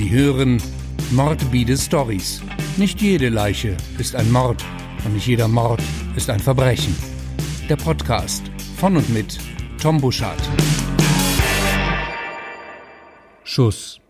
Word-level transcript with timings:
Sie 0.00 0.08
hören 0.08 0.62
Mordbide 1.10 1.76
Stories. 1.76 2.40
Nicht 2.78 3.02
jede 3.02 3.28
Leiche 3.28 3.76
ist 3.98 4.16
ein 4.16 4.32
Mord 4.32 4.64
und 5.04 5.12
nicht 5.12 5.26
jeder 5.26 5.46
Mord 5.46 5.82
ist 6.16 6.30
ein 6.30 6.40
Verbrechen. 6.40 6.96
Der 7.68 7.76
Podcast 7.76 8.50
von 8.78 8.96
und 8.96 9.10
mit 9.10 9.36
Tom 9.78 10.00
Buschardt. 10.00 10.40
Schuss. 13.44 14.00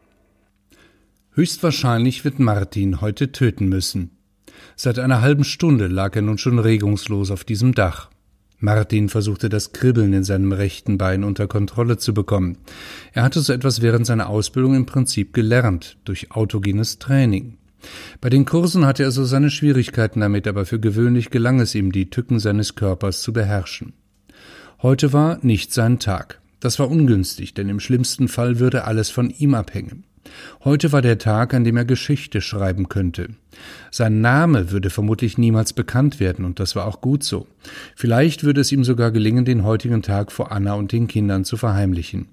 Höchstwahrscheinlich 1.32 2.24
wird 2.24 2.38
Martin 2.38 3.00
heute 3.00 3.32
töten 3.32 3.68
müssen. 3.68 4.12
Seit 4.76 5.00
einer 5.00 5.22
halben 5.22 5.42
Stunde 5.42 5.88
lag 5.88 6.14
er 6.14 6.22
nun 6.22 6.38
schon 6.38 6.60
regungslos 6.60 7.32
auf 7.32 7.42
diesem 7.42 7.74
Dach. 7.74 8.09
Martin 8.60 9.08
versuchte 9.08 9.48
das 9.48 9.72
Kribbeln 9.72 10.12
in 10.12 10.22
seinem 10.22 10.52
rechten 10.52 10.98
Bein 10.98 11.24
unter 11.24 11.48
Kontrolle 11.48 11.96
zu 11.96 12.12
bekommen. 12.12 12.58
Er 13.12 13.22
hatte 13.22 13.40
so 13.40 13.52
etwas 13.52 13.80
während 13.80 14.06
seiner 14.06 14.28
Ausbildung 14.28 14.74
im 14.74 14.86
Prinzip 14.86 15.32
gelernt, 15.32 15.96
durch 16.04 16.30
autogenes 16.30 16.98
Training. 16.98 17.56
Bei 18.20 18.28
den 18.28 18.44
Kursen 18.44 18.84
hatte 18.84 19.02
er 19.02 19.10
so 19.10 19.24
seine 19.24 19.50
Schwierigkeiten 19.50 20.20
damit, 20.20 20.46
aber 20.46 20.66
für 20.66 20.78
gewöhnlich 20.78 21.30
gelang 21.30 21.60
es 21.60 21.74
ihm, 21.74 21.90
die 21.90 22.10
Tücken 22.10 22.38
seines 22.38 22.74
Körpers 22.74 23.22
zu 23.22 23.32
beherrschen. 23.32 23.94
Heute 24.82 25.14
war 25.14 25.38
nicht 25.42 25.72
sein 25.72 25.98
Tag. 25.98 26.40
Das 26.60 26.78
war 26.78 26.90
ungünstig, 26.90 27.54
denn 27.54 27.70
im 27.70 27.80
schlimmsten 27.80 28.28
Fall 28.28 28.58
würde 28.58 28.84
alles 28.84 29.08
von 29.08 29.30
ihm 29.30 29.54
abhängen. 29.54 30.04
Heute 30.64 30.92
war 30.92 31.02
der 31.02 31.18
Tag, 31.18 31.54
an 31.54 31.64
dem 31.64 31.76
er 31.76 31.84
Geschichte 31.84 32.40
schreiben 32.40 32.88
könnte. 32.88 33.28
Sein 33.90 34.20
Name 34.20 34.70
würde 34.70 34.90
vermutlich 34.90 35.38
niemals 35.38 35.72
bekannt 35.72 36.20
werden, 36.20 36.44
und 36.44 36.60
das 36.60 36.76
war 36.76 36.86
auch 36.86 37.00
gut 37.00 37.24
so. 37.24 37.46
Vielleicht 37.96 38.44
würde 38.44 38.60
es 38.60 38.72
ihm 38.72 38.84
sogar 38.84 39.10
gelingen, 39.10 39.44
den 39.44 39.64
heutigen 39.64 40.02
Tag 40.02 40.32
vor 40.32 40.52
Anna 40.52 40.74
und 40.74 40.92
den 40.92 41.08
Kindern 41.08 41.44
zu 41.44 41.56
verheimlichen. 41.56 42.28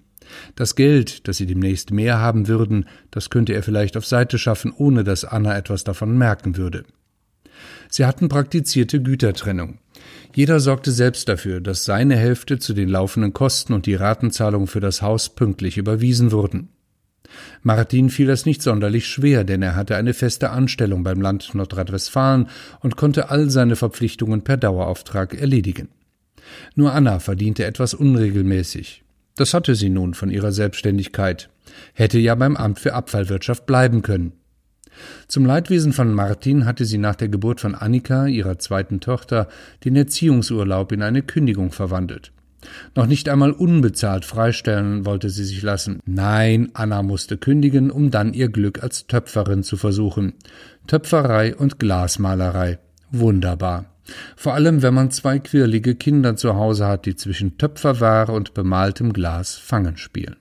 Das 0.55 0.75
Geld, 0.75 1.27
das 1.27 1.37
sie 1.37 1.45
demnächst 1.45 1.91
mehr 1.91 2.19
haben 2.19 2.47
würden, 2.47 2.85
das 3.11 3.29
könnte 3.29 3.53
er 3.53 3.63
vielleicht 3.63 3.95
auf 3.95 4.05
Seite 4.05 4.37
schaffen, 4.37 4.73
ohne 4.75 5.03
dass 5.03 5.23
Anna 5.23 5.57
etwas 5.57 5.83
davon 5.83 6.17
merken 6.17 6.57
würde. 6.57 6.83
Sie 7.89 8.05
hatten 8.05 8.27
praktizierte 8.27 9.01
Gütertrennung. 9.01 9.79
Jeder 10.35 10.59
sorgte 10.59 10.91
selbst 10.91 11.29
dafür, 11.29 11.61
dass 11.61 11.85
seine 11.85 12.15
Hälfte 12.15 12.59
zu 12.59 12.73
den 12.73 12.89
laufenden 12.89 13.33
Kosten 13.33 13.73
und 13.73 13.85
die 13.85 13.95
Ratenzahlung 13.95 14.67
für 14.67 14.81
das 14.81 15.01
Haus 15.01 15.29
pünktlich 15.29 15.77
überwiesen 15.77 16.31
wurden. 16.31 16.69
Martin 17.61 18.09
fiel 18.09 18.27
das 18.27 18.45
nicht 18.45 18.61
sonderlich 18.61 19.07
schwer, 19.07 19.43
denn 19.43 19.61
er 19.61 19.75
hatte 19.75 19.95
eine 19.95 20.13
feste 20.13 20.49
Anstellung 20.49 21.03
beim 21.03 21.21
Land 21.21 21.53
Nordrhein-Westfalen 21.53 22.47
und 22.81 22.95
konnte 22.95 23.29
all 23.29 23.49
seine 23.49 23.75
Verpflichtungen 23.75 24.43
per 24.43 24.57
Dauerauftrag 24.57 25.39
erledigen. 25.39 25.89
Nur 26.75 26.93
Anna 26.93 27.19
verdiente 27.19 27.65
etwas 27.65 27.93
unregelmäßig. 27.93 29.03
Das 29.35 29.53
hatte 29.53 29.75
sie 29.75 29.89
nun 29.89 30.13
von 30.13 30.29
ihrer 30.29 30.51
Selbstständigkeit, 30.51 31.49
hätte 31.93 32.17
ja 32.17 32.35
beim 32.35 32.55
Amt 32.55 32.79
für 32.79 32.93
Abfallwirtschaft 32.93 33.65
bleiben 33.65 34.01
können. 34.01 34.33
Zum 35.27 35.45
Leidwesen 35.45 35.93
von 35.93 36.11
Martin 36.11 36.65
hatte 36.65 36.85
sie 36.85 36.97
nach 36.97 37.15
der 37.15 37.29
Geburt 37.29 37.61
von 37.61 37.75
Annika, 37.75 38.25
ihrer 38.25 38.57
zweiten 38.57 38.99
Tochter, 38.99 39.47
den 39.85 39.95
Erziehungsurlaub 39.95 40.91
in 40.91 41.03
eine 41.03 41.21
Kündigung 41.21 41.71
verwandelt. 41.71 42.31
Noch 42.95 43.05
nicht 43.05 43.29
einmal 43.29 43.51
unbezahlt 43.51 44.25
freistellen 44.25 45.05
wollte 45.05 45.29
sie 45.29 45.45
sich 45.45 45.61
lassen. 45.61 45.99
Nein, 46.05 46.69
Anna 46.73 47.03
musste 47.03 47.37
kündigen, 47.37 47.91
um 47.91 48.11
dann 48.11 48.33
ihr 48.33 48.49
Glück 48.49 48.83
als 48.83 49.07
Töpferin 49.07 49.63
zu 49.63 49.77
versuchen. 49.77 50.33
Töpferei 50.87 51.55
und 51.55 51.79
Glasmalerei. 51.79 52.79
Wunderbar. 53.11 53.85
Vor 54.35 54.53
allem, 54.53 54.81
wenn 54.81 54.93
man 54.93 55.11
zwei 55.11 55.39
quirlige 55.39 55.95
Kinder 55.95 56.35
zu 56.35 56.55
Hause 56.55 56.87
hat, 56.87 57.05
die 57.05 57.15
zwischen 57.15 57.57
Töpferware 57.57 58.31
und 58.31 58.53
bemaltem 58.53 59.13
Glas 59.13 59.55
Fangen 59.55 59.97
spielen. 59.97 60.37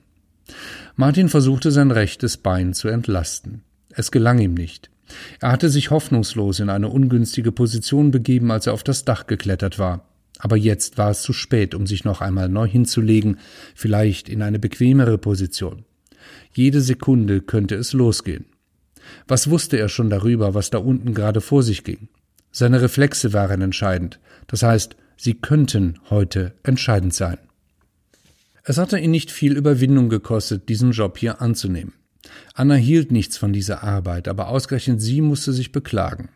Martin 0.95 1.29
versuchte 1.29 1.71
sein 1.71 1.91
rechtes 1.91 2.37
Bein 2.37 2.73
zu 2.73 2.87
entlasten. 2.87 3.63
Es 3.89 4.11
gelang 4.11 4.39
ihm 4.39 4.53
nicht. 4.53 4.89
Er 5.39 5.51
hatte 5.51 5.69
sich 5.69 5.91
hoffnungslos 5.91 6.59
in 6.59 6.69
eine 6.69 6.89
ungünstige 6.89 7.51
Position 7.51 8.11
begeben, 8.11 8.51
als 8.51 8.67
er 8.67 8.73
auf 8.73 8.83
das 8.83 9.05
Dach 9.05 9.27
geklettert 9.27 9.79
war. 9.79 10.05
Aber 10.39 10.55
jetzt 10.55 10.97
war 10.97 11.11
es 11.11 11.21
zu 11.21 11.33
spät, 11.33 11.73
um 11.73 11.87
sich 11.87 12.03
noch 12.03 12.21
einmal 12.21 12.49
neu 12.49 12.67
hinzulegen, 12.67 13.39
vielleicht 13.75 14.29
in 14.29 14.41
eine 14.41 14.59
bequemere 14.59 15.17
Position. 15.17 15.85
Jede 16.53 16.81
Sekunde 16.81 17.41
könnte 17.41 17.75
es 17.75 17.93
losgehen. 17.93 18.45
Was 19.27 19.49
wusste 19.49 19.77
er 19.77 19.89
schon 19.89 20.09
darüber, 20.09 20.53
was 20.53 20.69
da 20.69 20.79
unten 20.79 21.13
gerade 21.13 21.41
vor 21.41 21.63
sich 21.63 21.83
ging? 21.83 22.09
Seine 22.51 22.81
Reflexe 22.81 23.33
waren 23.33 23.61
entscheidend, 23.61 24.19
das 24.47 24.63
heißt, 24.63 24.95
sie 25.15 25.35
könnten 25.35 25.99
heute 26.09 26.53
entscheidend 26.63 27.13
sein. 27.13 27.37
Es 28.63 28.77
hatte 28.77 28.99
ihn 28.99 29.11
nicht 29.11 29.31
viel 29.31 29.55
Überwindung 29.55 30.09
gekostet, 30.09 30.67
diesen 30.67 30.91
Job 30.91 31.17
hier 31.17 31.41
anzunehmen. 31.41 31.93
Anna 32.53 32.75
hielt 32.75 33.11
nichts 33.11 33.37
von 33.37 33.53
dieser 33.53 33.83
Arbeit, 33.83 34.27
aber 34.27 34.49
ausgerechnet 34.49 35.01
sie 35.01 35.21
musste 35.21 35.53
sich 35.53 35.71
beklagen. 35.71 36.29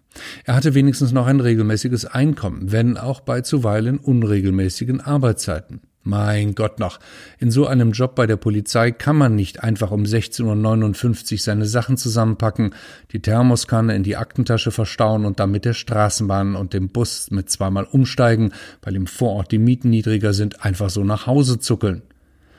Er 0.46 0.56
hatte 0.56 0.74
wenigstens 0.74 1.12
noch 1.12 1.28
ein 1.28 1.40
regelmäßiges 1.40 2.06
Einkommen, 2.06 2.72
wenn 2.72 2.98
auch 2.98 3.22
bei 3.22 3.42
zuweilen 3.42 3.98
unregelmäßigen 3.98 5.02
Arbeitszeiten. 5.02 5.82
Mein 6.04 6.56
Gott 6.56 6.80
noch, 6.80 7.00
in 7.38 7.52
so 7.52 7.68
einem 7.68 7.92
Job 7.92 8.16
bei 8.16 8.26
der 8.26 8.36
Polizei 8.36 8.90
kann 8.90 9.16
man 9.16 9.36
nicht 9.36 9.64
einfach 9.64 9.92
um 9.92 10.02
16.59 10.02 11.34
Uhr 11.34 11.38
seine 11.38 11.66
Sachen 11.68 11.96
zusammenpacken, 11.96 12.74
die 13.12 13.22
Thermoskanne 13.22 13.96
in 13.96 14.02
die 14.02 14.18
Aktentasche 14.18 14.72
verstauen 14.72 15.26
und 15.26 15.40
dann 15.40 15.52
mit 15.52 15.64
der 15.64 15.74
Straßenbahn 15.74 16.56
und 16.56 16.74
dem 16.74 16.90
Bus 16.90 17.30
mit 17.30 17.52
zweimal 17.52 17.84
umsteigen, 17.84 18.52
weil 18.82 18.96
im 18.96 19.06
Vorort 19.06 19.52
die 19.52 19.60
Mieten 19.60 19.92
niedriger 19.92 20.34
sind, 20.34 20.66
einfach 20.66 20.90
so 20.90 21.04
nach 21.04 21.28
Hause 21.28 21.60
zuckeln. 21.60 22.02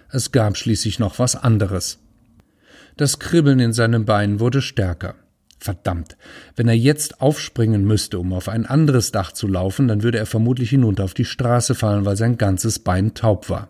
Es 0.08 0.30
gab 0.30 0.56
schließlich 0.56 1.00
noch 1.00 1.18
was 1.18 1.34
anderes. 1.34 1.98
Das 2.96 3.18
Kribbeln 3.18 3.58
in 3.58 3.72
seinem 3.72 4.04
Bein 4.04 4.38
wurde 4.38 4.62
stärker. 4.62 5.16
Verdammt, 5.62 6.16
wenn 6.56 6.66
er 6.66 6.74
jetzt 6.74 7.20
aufspringen 7.20 7.84
müsste, 7.84 8.18
um 8.18 8.32
auf 8.32 8.48
ein 8.48 8.66
anderes 8.66 9.12
Dach 9.12 9.30
zu 9.30 9.46
laufen, 9.46 9.86
dann 9.86 10.02
würde 10.02 10.18
er 10.18 10.26
vermutlich 10.26 10.70
hinunter 10.70 11.04
auf 11.04 11.14
die 11.14 11.24
Straße 11.24 11.76
fallen, 11.76 12.04
weil 12.04 12.16
sein 12.16 12.36
ganzes 12.36 12.80
Bein 12.80 13.14
taub 13.14 13.48
war. 13.48 13.68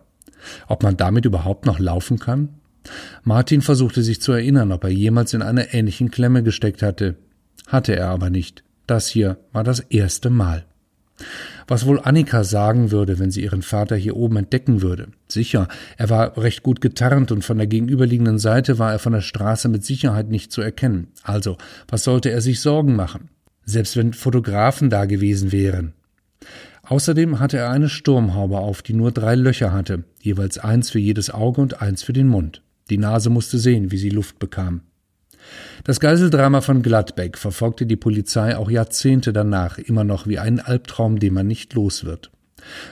Ob 0.67 0.81
man 0.81 0.97
damit 0.97 1.25
überhaupt 1.25 1.67
noch 1.67 1.77
laufen 1.77 2.17
kann? 2.17 2.49
Martin 3.23 3.61
versuchte 3.61 4.01
sich 4.01 4.19
zu 4.19 4.31
erinnern, 4.31 4.71
ob 4.71 4.83
er 4.85 4.89
jemals 4.89 5.35
in 5.35 5.43
einer 5.43 5.75
ähnlichen 5.75 6.09
Klemme 6.09 6.41
gesteckt 6.41 6.81
hatte. 6.81 7.15
Hatte 7.67 7.95
er 7.95 8.09
aber 8.09 8.31
nicht. 8.31 8.63
Das 8.87 9.07
hier 9.07 9.37
war 9.51 9.63
das 9.63 9.79
erste 9.79 10.31
Mal. 10.31 10.65
Was 11.67 11.85
wohl 11.85 11.99
Annika 11.99 12.43
sagen 12.43 12.91
würde, 12.91 13.19
wenn 13.19 13.31
sie 13.31 13.43
ihren 13.43 13.61
Vater 13.61 13.95
hier 13.95 14.15
oben 14.15 14.37
entdecken 14.37 14.81
würde? 14.81 15.07
Sicher, 15.27 15.67
er 15.97 16.09
war 16.09 16.37
recht 16.37 16.63
gut 16.63 16.81
getarnt 16.81 17.31
und 17.31 17.43
von 17.43 17.57
der 17.57 17.67
gegenüberliegenden 17.67 18.39
Seite 18.39 18.79
war 18.79 18.91
er 18.91 18.99
von 18.99 19.13
der 19.13 19.21
Straße 19.21 19.69
mit 19.69 19.83
Sicherheit 19.85 20.29
nicht 20.29 20.51
zu 20.51 20.61
erkennen. 20.61 21.07
Also, 21.23 21.57
was 21.87 22.03
sollte 22.03 22.29
er 22.31 22.41
sich 22.41 22.59
Sorgen 22.59 22.95
machen? 22.95 23.29
Selbst 23.65 23.95
wenn 23.95 24.13
Fotografen 24.13 24.89
da 24.89 25.05
gewesen 25.05 25.51
wären. 25.51 25.93
Außerdem 26.83 27.39
hatte 27.39 27.57
er 27.57 27.69
eine 27.69 27.87
Sturmhaube 27.87 28.57
auf, 28.57 28.81
die 28.81 28.93
nur 28.93 29.11
drei 29.11 29.35
Löcher 29.35 29.71
hatte, 29.71 30.03
jeweils 30.21 30.57
eins 30.57 30.89
für 30.89 30.99
jedes 30.99 31.29
Auge 31.29 31.61
und 31.61 31.81
eins 31.81 32.03
für 32.03 32.13
den 32.13 32.27
Mund. 32.27 32.61
Die 32.89 32.97
Nase 32.97 33.29
musste 33.29 33.57
sehen, 33.57 33.91
wie 33.91 33.97
sie 33.97 34.09
Luft 34.09 34.37
bekam. 34.39 34.81
Das 35.83 35.99
Geiseldrama 35.99 36.61
von 36.61 36.81
Gladbeck 36.81 37.37
verfolgte 37.37 37.85
die 37.85 37.95
Polizei 37.95 38.57
auch 38.57 38.69
Jahrzehnte 38.69 39.33
danach 39.33 39.77
immer 39.77 40.03
noch 40.03 40.27
wie 40.27 40.39
einen 40.39 40.59
Albtraum, 40.59 41.19
den 41.19 41.33
man 41.33 41.47
nicht 41.47 41.73
los 41.73 42.05
wird. 42.05 42.31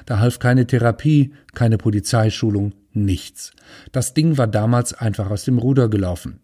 Da 0.05 0.19
half 0.19 0.39
keine 0.39 0.67
Therapie, 0.67 1.33
keine 1.53 1.77
Polizeischulung, 1.77 2.73
nichts. 2.93 3.51
Das 3.91 4.13
Ding 4.13 4.37
war 4.37 4.47
damals 4.47 4.93
einfach 4.93 5.29
aus 5.29 5.45
dem 5.45 5.57
Ruder 5.57 5.89
gelaufen. 5.89 6.39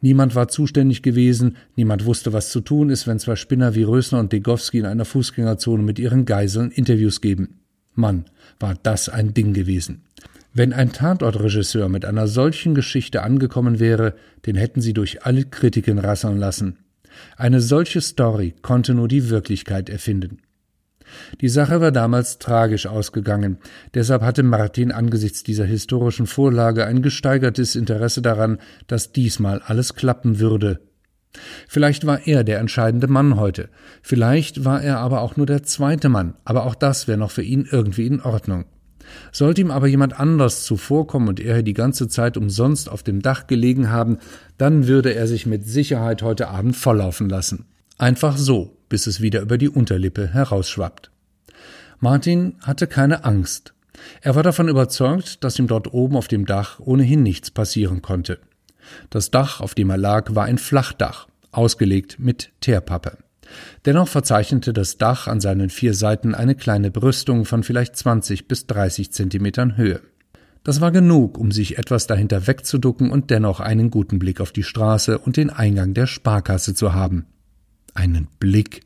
Niemand 0.00 0.34
war 0.34 0.48
zuständig 0.48 1.02
gewesen, 1.02 1.56
niemand 1.76 2.04
wusste, 2.04 2.32
was 2.32 2.50
zu 2.50 2.60
tun 2.60 2.90
ist, 2.90 3.06
wenn 3.06 3.18
zwei 3.18 3.36
Spinner 3.36 3.74
wie 3.74 3.82
Rösner 3.82 4.20
und 4.20 4.32
Degowski 4.32 4.78
in 4.78 4.86
einer 4.86 5.04
Fußgängerzone 5.04 5.82
mit 5.82 5.98
ihren 5.98 6.24
Geiseln 6.24 6.70
Interviews 6.70 7.20
geben. 7.20 7.60
Mann, 7.94 8.26
war 8.60 8.76
das 8.82 9.08
ein 9.08 9.34
Ding 9.34 9.54
gewesen. 9.54 10.02
Wenn 10.58 10.72
ein 10.72 10.90
Tatortregisseur 10.90 11.88
mit 11.88 12.04
einer 12.04 12.26
solchen 12.26 12.74
Geschichte 12.74 13.22
angekommen 13.22 13.78
wäre, 13.78 14.14
den 14.44 14.56
hätten 14.56 14.80
sie 14.80 14.92
durch 14.92 15.24
alle 15.24 15.44
Kritiken 15.44 16.00
rasseln 16.00 16.36
lassen. 16.36 16.78
Eine 17.36 17.60
solche 17.60 18.00
Story 18.00 18.56
konnte 18.60 18.92
nur 18.92 19.06
die 19.06 19.30
Wirklichkeit 19.30 19.88
erfinden. 19.88 20.38
Die 21.40 21.48
Sache 21.48 21.80
war 21.80 21.92
damals 21.92 22.40
tragisch 22.40 22.86
ausgegangen, 22.86 23.58
deshalb 23.94 24.22
hatte 24.22 24.42
Martin 24.42 24.90
angesichts 24.90 25.44
dieser 25.44 25.64
historischen 25.64 26.26
Vorlage 26.26 26.86
ein 26.86 27.02
gesteigertes 27.02 27.76
Interesse 27.76 28.20
daran, 28.20 28.58
dass 28.88 29.12
diesmal 29.12 29.62
alles 29.64 29.94
klappen 29.94 30.40
würde. 30.40 30.80
Vielleicht 31.68 32.04
war 32.04 32.26
er 32.26 32.42
der 32.42 32.58
entscheidende 32.58 33.06
Mann 33.06 33.36
heute, 33.36 33.68
vielleicht 34.02 34.64
war 34.64 34.82
er 34.82 34.98
aber 34.98 35.20
auch 35.20 35.36
nur 35.36 35.46
der 35.46 35.62
zweite 35.62 36.08
Mann, 36.08 36.34
aber 36.44 36.66
auch 36.66 36.74
das 36.74 37.06
wäre 37.06 37.16
noch 37.16 37.30
für 37.30 37.44
ihn 37.44 37.64
irgendwie 37.70 38.08
in 38.08 38.20
Ordnung. 38.20 38.64
Sollte 39.32 39.60
ihm 39.60 39.70
aber 39.70 39.86
jemand 39.86 40.18
anders 40.18 40.64
zuvorkommen 40.64 41.28
und 41.28 41.40
er 41.40 41.62
die 41.62 41.74
ganze 41.74 42.08
Zeit 42.08 42.36
umsonst 42.36 42.88
auf 42.88 43.02
dem 43.02 43.22
Dach 43.22 43.46
gelegen 43.46 43.90
haben, 43.90 44.18
dann 44.56 44.86
würde 44.86 45.14
er 45.14 45.26
sich 45.26 45.46
mit 45.46 45.66
Sicherheit 45.66 46.22
heute 46.22 46.48
Abend 46.48 46.76
volllaufen 46.76 47.28
lassen. 47.28 47.66
Einfach 47.98 48.36
so, 48.36 48.76
bis 48.88 49.06
es 49.06 49.20
wieder 49.20 49.40
über 49.40 49.58
die 49.58 49.68
Unterlippe 49.68 50.28
herausschwappt. 50.28 51.10
Martin 52.00 52.54
hatte 52.62 52.86
keine 52.86 53.24
Angst. 53.24 53.74
Er 54.20 54.36
war 54.36 54.42
davon 54.42 54.68
überzeugt, 54.68 55.42
dass 55.42 55.58
ihm 55.58 55.66
dort 55.66 55.92
oben 55.92 56.16
auf 56.16 56.28
dem 56.28 56.46
Dach 56.46 56.78
ohnehin 56.78 57.22
nichts 57.22 57.50
passieren 57.50 58.02
konnte. 58.02 58.38
Das 59.10 59.30
Dach, 59.30 59.60
auf 59.60 59.74
dem 59.74 59.90
er 59.90 59.98
lag, 59.98 60.34
war 60.34 60.44
ein 60.44 60.58
Flachdach, 60.58 61.26
ausgelegt 61.50 62.18
mit 62.18 62.52
Teerpappe. 62.60 63.18
Dennoch 63.84 64.08
verzeichnete 64.08 64.72
das 64.72 64.98
Dach 64.98 65.26
an 65.26 65.40
seinen 65.40 65.70
vier 65.70 65.94
Seiten 65.94 66.34
eine 66.34 66.54
kleine 66.54 66.90
Brüstung 66.90 67.44
von 67.44 67.62
vielleicht 67.62 67.96
20 67.96 68.48
bis 68.48 68.66
30 68.66 69.12
Zentimetern 69.12 69.76
Höhe. 69.76 70.00
Das 70.64 70.80
war 70.80 70.90
genug, 70.90 71.38
um 71.38 71.50
sich 71.50 71.78
etwas 71.78 72.06
dahinter 72.06 72.46
wegzuducken 72.46 73.10
und 73.10 73.30
dennoch 73.30 73.60
einen 73.60 73.90
guten 73.90 74.18
Blick 74.18 74.40
auf 74.40 74.52
die 74.52 74.62
Straße 74.62 75.18
und 75.18 75.36
den 75.36 75.50
Eingang 75.50 75.94
der 75.94 76.06
Sparkasse 76.06 76.74
zu 76.74 76.92
haben. 76.92 77.26
Einen 77.94 78.28
Blick. 78.38 78.82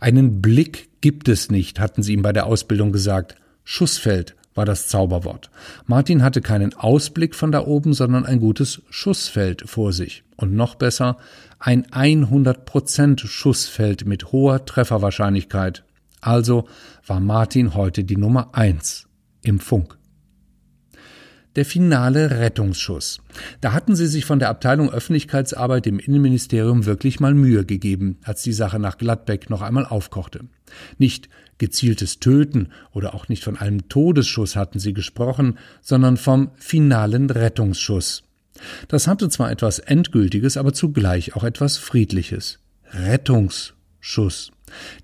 Einen 0.00 0.42
Blick 0.42 0.88
gibt 1.00 1.28
es 1.28 1.50
nicht, 1.50 1.80
hatten 1.80 2.02
sie 2.02 2.12
ihm 2.14 2.22
bei 2.22 2.32
der 2.32 2.46
Ausbildung 2.46 2.92
gesagt. 2.92 3.36
Schussfeld 3.64 4.36
war 4.60 4.66
das 4.66 4.88
Zauberwort. 4.88 5.50
Martin 5.86 6.22
hatte 6.22 6.42
keinen 6.42 6.74
Ausblick 6.74 7.34
von 7.34 7.50
da 7.50 7.64
oben, 7.66 7.94
sondern 7.94 8.26
ein 8.26 8.40
gutes 8.40 8.82
Schussfeld 8.90 9.62
vor 9.64 9.94
sich. 9.94 10.22
Und 10.36 10.52
noch 10.52 10.74
besser, 10.74 11.16
ein 11.58 11.86
100% 11.86 13.26
Schussfeld 13.26 14.04
mit 14.04 14.32
hoher 14.32 14.66
Trefferwahrscheinlichkeit. 14.66 15.82
Also 16.20 16.68
war 17.06 17.20
Martin 17.20 17.72
heute 17.72 18.04
die 18.04 18.18
Nummer 18.18 18.50
eins 18.52 19.08
im 19.40 19.60
Funk 19.60 19.96
der 21.56 21.64
finale 21.64 22.30
Rettungsschuss. 22.30 23.18
Da 23.60 23.72
hatten 23.72 23.96
sie 23.96 24.06
sich 24.06 24.24
von 24.24 24.38
der 24.38 24.50
Abteilung 24.50 24.88
Öffentlichkeitsarbeit 24.92 25.84
im 25.88 25.98
Innenministerium 25.98 26.86
wirklich 26.86 27.18
mal 27.18 27.34
Mühe 27.34 27.64
gegeben, 27.64 28.18
als 28.22 28.42
die 28.42 28.52
Sache 28.52 28.78
nach 28.78 28.98
Gladbeck 28.98 29.50
noch 29.50 29.60
einmal 29.60 29.84
aufkochte. 29.84 30.44
Nicht 30.98 31.28
gezieltes 31.60 32.18
Töten 32.18 32.70
oder 32.92 33.14
auch 33.14 33.28
nicht 33.28 33.44
von 33.44 33.56
einem 33.56 33.88
Todesschuss 33.88 34.56
hatten 34.56 34.80
sie 34.80 34.92
gesprochen, 34.92 35.58
sondern 35.80 36.16
vom 36.16 36.50
finalen 36.56 37.30
Rettungsschuss. 37.30 38.24
Das 38.88 39.06
hatte 39.06 39.28
zwar 39.28 39.52
etwas 39.52 39.78
Endgültiges, 39.78 40.56
aber 40.56 40.72
zugleich 40.72 41.36
auch 41.36 41.44
etwas 41.44 41.78
Friedliches. 41.78 42.58
Rettungsschuss. 42.92 44.50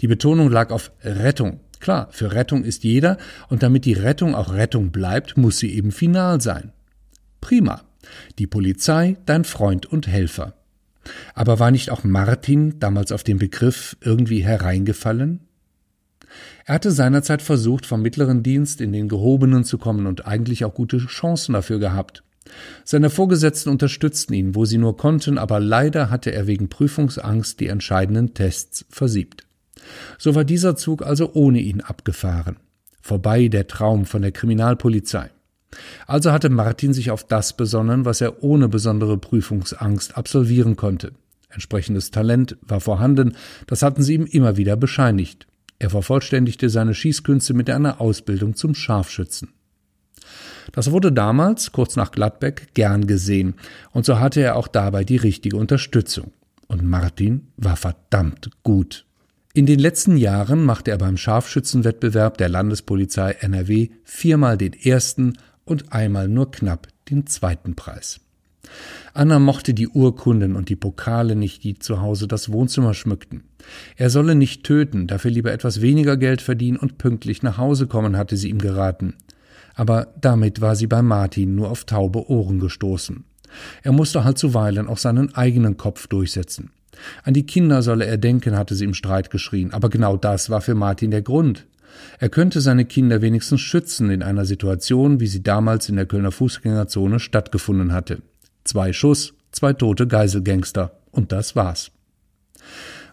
Die 0.00 0.08
Betonung 0.08 0.50
lag 0.50 0.70
auf 0.70 0.90
Rettung. 1.02 1.60
Klar, 1.78 2.08
für 2.10 2.32
Rettung 2.32 2.64
ist 2.64 2.84
jeder, 2.84 3.18
und 3.48 3.62
damit 3.62 3.84
die 3.84 3.92
Rettung 3.92 4.34
auch 4.34 4.52
Rettung 4.52 4.90
bleibt, 4.90 5.36
muss 5.36 5.58
sie 5.58 5.72
eben 5.74 5.92
final 5.92 6.40
sein. 6.40 6.72
Prima. 7.40 7.82
Die 8.38 8.46
Polizei, 8.46 9.16
dein 9.26 9.44
Freund 9.44 9.86
und 9.86 10.06
Helfer. 10.06 10.54
Aber 11.34 11.58
war 11.58 11.70
nicht 11.70 11.90
auch 11.90 12.04
Martin 12.04 12.78
damals 12.78 13.12
auf 13.12 13.22
den 13.22 13.38
Begriff 13.38 13.96
irgendwie 14.00 14.42
hereingefallen? 14.42 15.45
Er 16.64 16.74
hatte 16.74 16.90
seinerzeit 16.90 17.42
versucht, 17.42 17.86
vom 17.86 18.02
mittleren 18.02 18.42
Dienst 18.42 18.80
in 18.80 18.92
den 18.92 19.08
gehobenen 19.08 19.64
zu 19.64 19.78
kommen 19.78 20.06
und 20.06 20.26
eigentlich 20.26 20.64
auch 20.64 20.74
gute 20.74 20.98
Chancen 20.98 21.52
dafür 21.52 21.78
gehabt. 21.78 22.22
Seine 22.84 23.10
Vorgesetzten 23.10 23.70
unterstützten 23.70 24.34
ihn, 24.34 24.54
wo 24.54 24.64
sie 24.64 24.78
nur 24.78 24.96
konnten, 24.96 25.38
aber 25.38 25.60
leider 25.60 26.10
hatte 26.10 26.32
er 26.32 26.46
wegen 26.46 26.68
Prüfungsangst 26.68 27.60
die 27.60 27.68
entscheidenden 27.68 28.34
Tests 28.34 28.84
versiebt. 28.90 29.46
So 30.18 30.34
war 30.34 30.44
dieser 30.44 30.76
Zug 30.76 31.04
also 31.04 31.32
ohne 31.34 31.60
ihn 31.60 31.80
abgefahren. 31.80 32.56
Vorbei 33.00 33.48
der 33.48 33.68
Traum 33.68 34.04
von 34.06 34.22
der 34.22 34.32
Kriminalpolizei. 34.32 35.30
Also 36.06 36.32
hatte 36.32 36.48
Martin 36.48 36.92
sich 36.92 37.10
auf 37.10 37.24
das 37.24 37.56
besonnen, 37.56 38.04
was 38.04 38.20
er 38.20 38.42
ohne 38.42 38.68
besondere 38.68 39.18
Prüfungsangst 39.18 40.16
absolvieren 40.16 40.76
konnte. 40.76 41.12
Entsprechendes 41.50 42.10
Talent 42.10 42.56
war 42.62 42.80
vorhanden, 42.80 43.36
das 43.66 43.82
hatten 43.82 44.02
sie 44.02 44.14
ihm 44.14 44.26
immer 44.26 44.56
wieder 44.56 44.76
bescheinigt. 44.76 45.46
Er 45.78 45.90
vervollständigte 45.90 46.70
seine 46.70 46.94
Schießkünste 46.94 47.54
mit 47.54 47.68
einer 47.68 48.00
Ausbildung 48.00 48.56
zum 48.56 48.74
Scharfschützen. 48.74 49.48
Das 50.72 50.90
wurde 50.90 51.12
damals, 51.12 51.72
kurz 51.72 51.96
nach 51.96 52.10
Gladbeck, 52.10 52.74
gern 52.74 53.06
gesehen, 53.06 53.54
und 53.92 54.04
so 54.04 54.18
hatte 54.18 54.40
er 54.40 54.56
auch 54.56 54.68
dabei 54.68 55.04
die 55.04 55.16
richtige 55.16 55.56
Unterstützung. 55.56 56.32
Und 56.66 56.84
Martin 56.84 57.48
war 57.56 57.76
verdammt 57.76 58.50
gut. 58.62 59.06
In 59.54 59.66
den 59.66 59.78
letzten 59.78 60.16
Jahren 60.16 60.64
machte 60.64 60.90
er 60.90 60.98
beim 60.98 61.16
Scharfschützenwettbewerb 61.16 62.36
der 62.36 62.48
Landespolizei 62.48 63.32
NRW 63.40 63.88
viermal 64.04 64.58
den 64.58 64.72
ersten 64.72 65.38
und 65.64 65.92
einmal 65.92 66.28
nur 66.28 66.50
knapp 66.50 66.88
den 67.08 67.26
zweiten 67.26 67.74
Preis. 67.74 68.20
Anna 69.14 69.38
mochte 69.38 69.74
die 69.74 69.88
Urkunden 69.88 70.56
und 70.56 70.68
die 70.68 70.76
Pokale 70.76 71.36
nicht, 71.36 71.64
die 71.64 71.78
zu 71.78 72.00
Hause 72.00 72.28
das 72.28 72.52
Wohnzimmer 72.52 72.94
schmückten. 72.94 73.44
Er 73.96 74.10
solle 74.10 74.34
nicht 74.34 74.64
töten, 74.64 75.06
dafür 75.06 75.30
lieber 75.30 75.52
etwas 75.52 75.80
weniger 75.80 76.16
Geld 76.16 76.42
verdienen 76.42 76.76
und 76.76 76.98
pünktlich 76.98 77.42
nach 77.42 77.58
Hause 77.58 77.86
kommen, 77.86 78.16
hatte 78.16 78.36
sie 78.36 78.50
ihm 78.50 78.58
geraten. 78.58 79.14
Aber 79.74 80.08
damit 80.20 80.60
war 80.60 80.76
sie 80.76 80.86
bei 80.86 81.02
Martin 81.02 81.54
nur 81.54 81.70
auf 81.70 81.84
taube 81.84 82.30
Ohren 82.30 82.58
gestoßen. 82.58 83.24
Er 83.82 83.92
musste 83.92 84.24
halt 84.24 84.38
zuweilen 84.38 84.88
auch 84.88 84.98
seinen 84.98 85.34
eigenen 85.34 85.76
Kopf 85.76 86.06
durchsetzen. 86.08 86.70
An 87.22 87.34
die 87.34 87.46
Kinder 87.46 87.82
solle 87.82 88.06
er 88.06 88.16
denken, 88.16 88.56
hatte 88.56 88.74
sie 88.74 88.84
im 88.84 88.94
Streit 88.94 89.30
geschrien, 89.30 89.72
aber 89.72 89.90
genau 89.90 90.16
das 90.16 90.50
war 90.50 90.60
für 90.60 90.74
Martin 90.74 91.10
der 91.10 91.22
Grund. 91.22 91.66
Er 92.18 92.28
könnte 92.28 92.60
seine 92.60 92.84
Kinder 92.84 93.22
wenigstens 93.22 93.60
schützen 93.60 94.10
in 94.10 94.22
einer 94.22 94.44
Situation, 94.44 95.20
wie 95.20 95.26
sie 95.26 95.42
damals 95.42 95.88
in 95.88 95.96
der 95.96 96.06
Kölner 96.06 96.32
Fußgängerzone 96.32 97.20
stattgefunden 97.20 97.92
hatte. 97.92 98.22
Zwei 98.66 98.92
Schuss, 98.92 99.32
zwei 99.52 99.72
tote 99.72 100.08
Geiselgangster, 100.08 100.98
und 101.12 101.30
das 101.30 101.54
war's. 101.54 101.92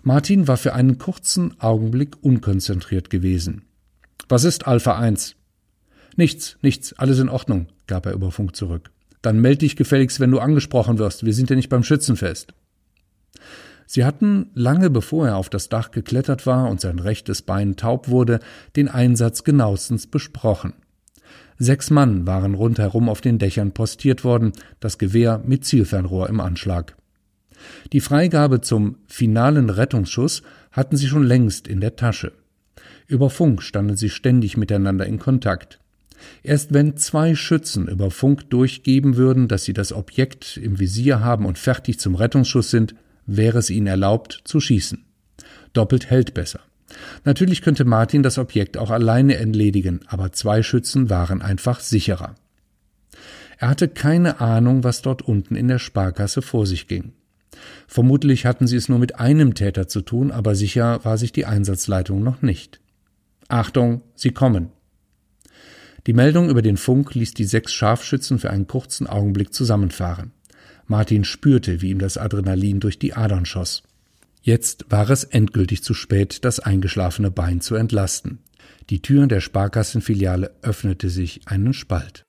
Martin 0.01 0.47
war 0.47 0.57
für 0.57 0.73
einen 0.73 0.97
kurzen 0.97 1.59
Augenblick 1.61 2.17
unkonzentriert 2.21 3.11
gewesen. 3.11 3.61
Was 4.27 4.45
ist 4.45 4.65
Alpha 4.65 4.97
1? 4.97 5.35
Nichts, 6.15 6.57
nichts, 6.63 6.93
alles 6.93 7.19
in 7.19 7.29
Ordnung, 7.29 7.67
gab 7.85 8.07
er 8.07 8.13
über 8.13 8.31
Funk 8.31 8.55
zurück. 8.55 8.89
Dann 9.21 9.39
meld 9.39 9.61
dich 9.61 9.75
gefälligst, 9.75 10.19
wenn 10.19 10.31
du 10.31 10.39
angesprochen 10.39 10.97
wirst. 10.97 11.23
Wir 11.23 11.35
sind 11.35 11.51
ja 11.51 11.55
nicht 11.55 11.69
beim 11.69 11.83
Schützenfest. 11.83 12.55
Sie 13.85 14.03
hatten, 14.03 14.49
lange 14.55 14.89
bevor 14.89 15.27
er 15.27 15.37
auf 15.37 15.49
das 15.49 15.69
Dach 15.69 15.91
geklettert 15.91 16.47
war 16.47 16.67
und 16.67 16.81
sein 16.81 16.97
rechtes 16.97 17.43
Bein 17.43 17.75
taub 17.75 18.09
wurde, 18.09 18.39
den 18.75 18.89
Einsatz 18.89 19.43
genauestens 19.43 20.07
besprochen. 20.07 20.73
Sechs 21.59 21.89
Mann 21.89 22.25
waren 22.25 22.55
rundherum 22.55 23.09
auf 23.09 23.21
den 23.21 23.39
Dächern 23.39 23.71
postiert 23.71 24.23
worden, 24.23 24.53
das 24.79 24.97
Gewehr 24.97 25.41
mit 25.45 25.65
Zielfernrohr 25.65 26.29
im 26.29 26.39
Anschlag. 26.39 26.95
Die 27.91 28.01
Freigabe 28.01 28.61
zum 28.61 28.97
finalen 29.07 29.69
Rettungsschuss 29.69 30.43
hatten 30.71 30.97
sie 30.97 31.07
schon 31.07 31.23
längst 31.23 31.67
in 31.67 31.79
der 31.79 31.95
Tasche. 31.95 32.33
Über 33.07 33.29
Funk 33.29 33.61
standen 33.61 33.95
sie 33.95 34.09
ständig 34.09 34.57
miteinander 34.57 35.05
in 35.05 35.19
Kontakt. 35.19 35.79
Erst 36.41 36.73
wenn 36.73 36.97
zwei 36.97 37.35
Schützen 37.35 37.87
über 37.87 38.09
Funk 38.11 38.49
durchgeben 38.49 39.17
würden, 39.17 39.47
dass 39.47 39.65
sie 39.65 39.73
das 39.73 39.91
Objekt 39.91 40.57
im 40.57 40.79
Visier 40.79 41.19
haben 41.19 41.45
und 41.45 41.57
fertig 41.57 41.99
zum 41.99 42.15
Rettungsschuss 42.15 42.71
sind, 42.71 42.95
wäre 43.25 43.59
es 43.59 43.69
ihnen 43.69 43.87
erlaubt 43.87 44.41
zu 44.45 44.59
schießen. 44.59 45.03
Doppelt 45.73 46.09
hält 46.09 46.33
besser. 46.33 46.61
Natürlich 47.23 47.61
könnte 47.61 47.85
Martin 47.85 48.23
das 48.23 48.37
Objekt 48.37 48.77
auch 48.77 48.91
alleine 48.91 49.37
entledigen, 49.37 50.01
aber 50.07 50.31
zwei 50.31 50.63
Schützen 50.63 51.09
waren 51.09 51.41
einfach 51.41 51.79
sicherer. 51.79 52.35
Er 53.57 53.69
hatte 53.69 53.87
keine 53.87 54.41
Ahnung, 54.41 54.83
was 54.83 55.01
dort 55.01 55.21
unten 55.21 55.55
in 55.55 55.67
der 55.67 55.79
Sparkasse 55.79 56.41
vor 56.41 56.65
sich 56.65 56.87
ging. 56.87 57.13
Vermutlich 57.87 58.45
hatten 58.45 58.67
sie 58.67 58.75
es 58.75 58.89
nur 58.89 58.99
mit 58.99 59.19
einem 59.19 59.53
Täter 59.53 59.87
zu 59.87 60.01
tun, 60.01 60.31
aber 60.31 60.55
sicher 60.55 61.03
war 61.05 61.17
sich 61.17 61.31
die 61.31 61.45
Einsatzleitung 61.45 62.23
noch 62.23 62.41
nicht. 62.41 62.81
Achtung, 63.47 64.01
sie 64.15 64.31
kommen. 64.31 64.69
Die 66.07 66.13
Meldung 66.13 66.49
über 66.49 66.61
den 66.61 66.77
Funk 66.77 67.13
ließ 67.13 67.33
die 67.33 67.45
sechs 67.45 67.71
Scharfschützen 67.71 68.39
für 68.39 68.49
einen 68.49 68.67
kurzen 68.67 69.07
Augenblick 69.07 69.53
zusammenfahren. 69.53 70.31
Martin 70.85 71.23
spürte, 71.23 71.81
wie 71.81 71.91
ihm 71.91 71.99
das 71.99 72.17
Adrenalin 72.17 72.79
durch 72.79 72.99
die 72.99 73.13
Adern 73.13 73.45
schoss. 73.45 73.83
Jetzt 74.45 74.87
war 74.89 75.09
es 75.09 75.23
endgültig 75.23 75.83
zu 75.83 75.93
spät, 75.93 76.43
das 76.43 76.59
eingeschlafene 76.59 77.31
Bein 77.31 77.61
zu 77.61 77.75
entlasten. 77.75 78.39
Die 78.89 79.01
Tür 79.01 79.25
der 79.27 79.39
Sparkassenfiliale 79.39 80.51
öffnete 80.61 81.09
sich 81.09 81.47
einen 81.47 81.71
Spalt. 81.71 82.25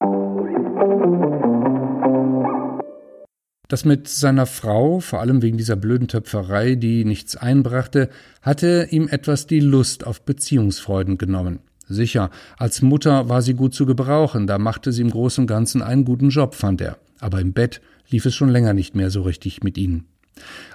Das 3.67 3.85
mit 3.85 4.07
seiner 4.07 4.47
Frau, 4.47 5.01
vor 5.01 5.23
allem 5.23 5.43
wegen 5.43 5.59
dieser 5.59 5.75
blöden 5.75 6.07
Töpferei, 6.07 6.77
die 6.77 7.05
nichts 7.05 7.35
einbrachte, 7.35 8.11
hatte 8.43 8.87
ihm 8.91 9.09
etwas 9.09 9.49
die 9.49 9.59
Lust 9.59 10.07
auf 10.07 10.25
Beziehungsfreuden 10.25 11.19
genommen. 11.19 11.59
Sicher, 11.89 12.31
als 12.57 12.81
Mutter 12.81 13.29
war 13.29 13.43
sie 13.43 13.55
gut 13.55 13.75
zu 13.75 13.87
gebrauchen, 13.87 14.47
da 14.47 14.59
machte 14.59 14.93
sie 14.93 15.03
im 15.03 15.11
Großen 15.11 15.43
und 15.43 15.49
Ganzen 15.49 15.83
einen 15.83 16.05
guten 16.05 16.29
Job, 16.29 16.55
fand 16.55 16.81
er. 16.81 16.97
Aber 17.19 17.41
im 17.41 17.53
Bett 17.53 17.81
lief 18.09 18.25
es 18.25 18.37
schon 18.37 18.51
länger 18.51 18.73
nicht 18.73 18.95
mehr 18.95 19.11
so 19.11 19.23
richtig 19.23 19.65
mit 19.65 19.77
ihnen. 19.77 20.07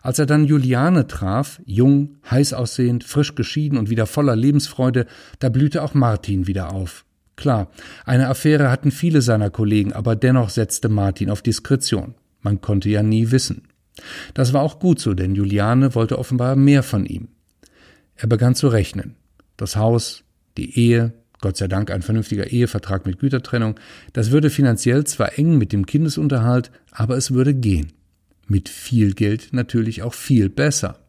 Als 0.01 0.19
er 0.19 0.25
dann 0.25 0.45
Juliane 0.45 1.07
traf, 1.07 1.61
jung, 1.65 2.17
heiß 2.29 2.53
aussehend, 2.53 3.03
frisch 3.03 3.35
geschieden 3.35 3.77
und 3.77 3.89
wieder 3.89 4.05
voller 4.05 4.35
Lebensfreude, 4.35 5.05
da 5.39 5.49
blühte 5.49 5.83
auch 5.83 5.93
Martin 5.93 6.47
wieder 6.47 6.71
auf. 6.71 7.05
Klar, 7.35 7.71
eine 8.05 8.27
Affäre 8.27 8.69
hatten 8.69 8.91
viele 8.91 9.21
seiner 9.21 9.49
Kollegen, 9.49 9.93
aber 9.93 10.15
dennoch 10.15 10.49
setzte 10.49 10.89
Martin 10.89 11.29
auf 11.29 11.41
Diskretion. 11.41 12.15
Man 12.41 12.61
konnte 12.61 12.89
ja 12.89 13.03
nie 13.03 13.31
wissen. 13.31 13.63
Das 14.33 14.53
war 14.53 14.61
auch 14.61 14.79
gut 14.79 14.99
so, 14.99 15.13
denn 15.13 15.35
Juliane 15.35 15.95
wollte 15.95 16.19
offenbar 16.19 16.55
mehr 16.55 16.83
von 16.83 17.05
ihm. 17.05 17.29
Er 18.15 18.27
begann 18.27 18.55
zu 18.55 18.67
rechnen. 18.67 19.15
Das 19.57 19.75
Haus, 19.75 20.23
die 20.57 20.77
Ehe, 20.77 21.13
Gott 21.41 21.57
sei 21.57 21.67
Dank 21.67 21.91
ein 21.91 22.01
vernünftiger 22.01 22.47
Ehevertrag 22.47 23.05
mit 23.05 23.19
Gütertrennung. 23.19 23.79
Das 24.13 24.31
würde 24.31 24.49
finanziell 24.49 25.05
zwar 25.05 25.37
eng 25.37 25.57
mit 25.57 25.71
dem 25.71 25.85
Kindesunterhalt, 25.85 26.71
aber 26.91 27.15
es 27.15 27.31
würde 27.31 27.53
gehen. 27.53 27.93
Mit 28.49 28.67
viel 28.67 29.13
Geld 29.13 29.49
natürlich 29.53 30.01
auch 30.01 30.15
viel 30.15 30.49
besser. 30.49 30.99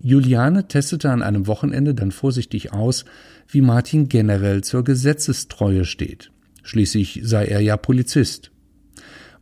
Juliane 0.00 0.66
testete 0.66 1.10
an 1.10 1.22
einem 1.22 1.46
Wochenende 1.46 1.94
dann 1.94 2.10
vorsichtig 2.10 2.72
aus, 2.72 3.04
wie 3.48 3.60
Martin 3.60 4.08
generell 4.08 4.64
zur 4.64 4.82
Gesetzestreue 4.82 5.84
steht. 5.84 6.32
Schließlich 6.64 7.20
sei 7.22 7.46
er 7.46 7.60
ja 7.60 7.76
Polizist. 7.76 8.50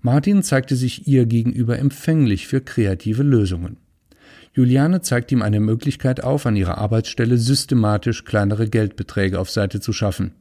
Martin 0.02 0.42
zeigte 0.42 0.76
sich 0.76 1.08
ihr 1.08 1.24
gegenüber 1.24 1.78
empfänglich 1.78 2.46
für 2.46 2.60
kreative 2.60 3.22
Lösungen. 3.22 3.78
Juliane 4.52 5.00
zeigt 5.00 5.32
ihm 5.32 5.40
eine 5.40 5.60
Möglichkeit 5.60 6.22
auf, 6.22 6.44
an 6.44 6.56
ihrer 6.56 6.76
Arbeitsstelle 6.76 7.38
systematisch 7.38 8.24
kleinere 8.24 8.68
Geldbeträge 8.68 9.38
auf 9.38 9.48
Seite 9.48 9.80
zu 9.80 9.94
schaffen. 9.94 10.32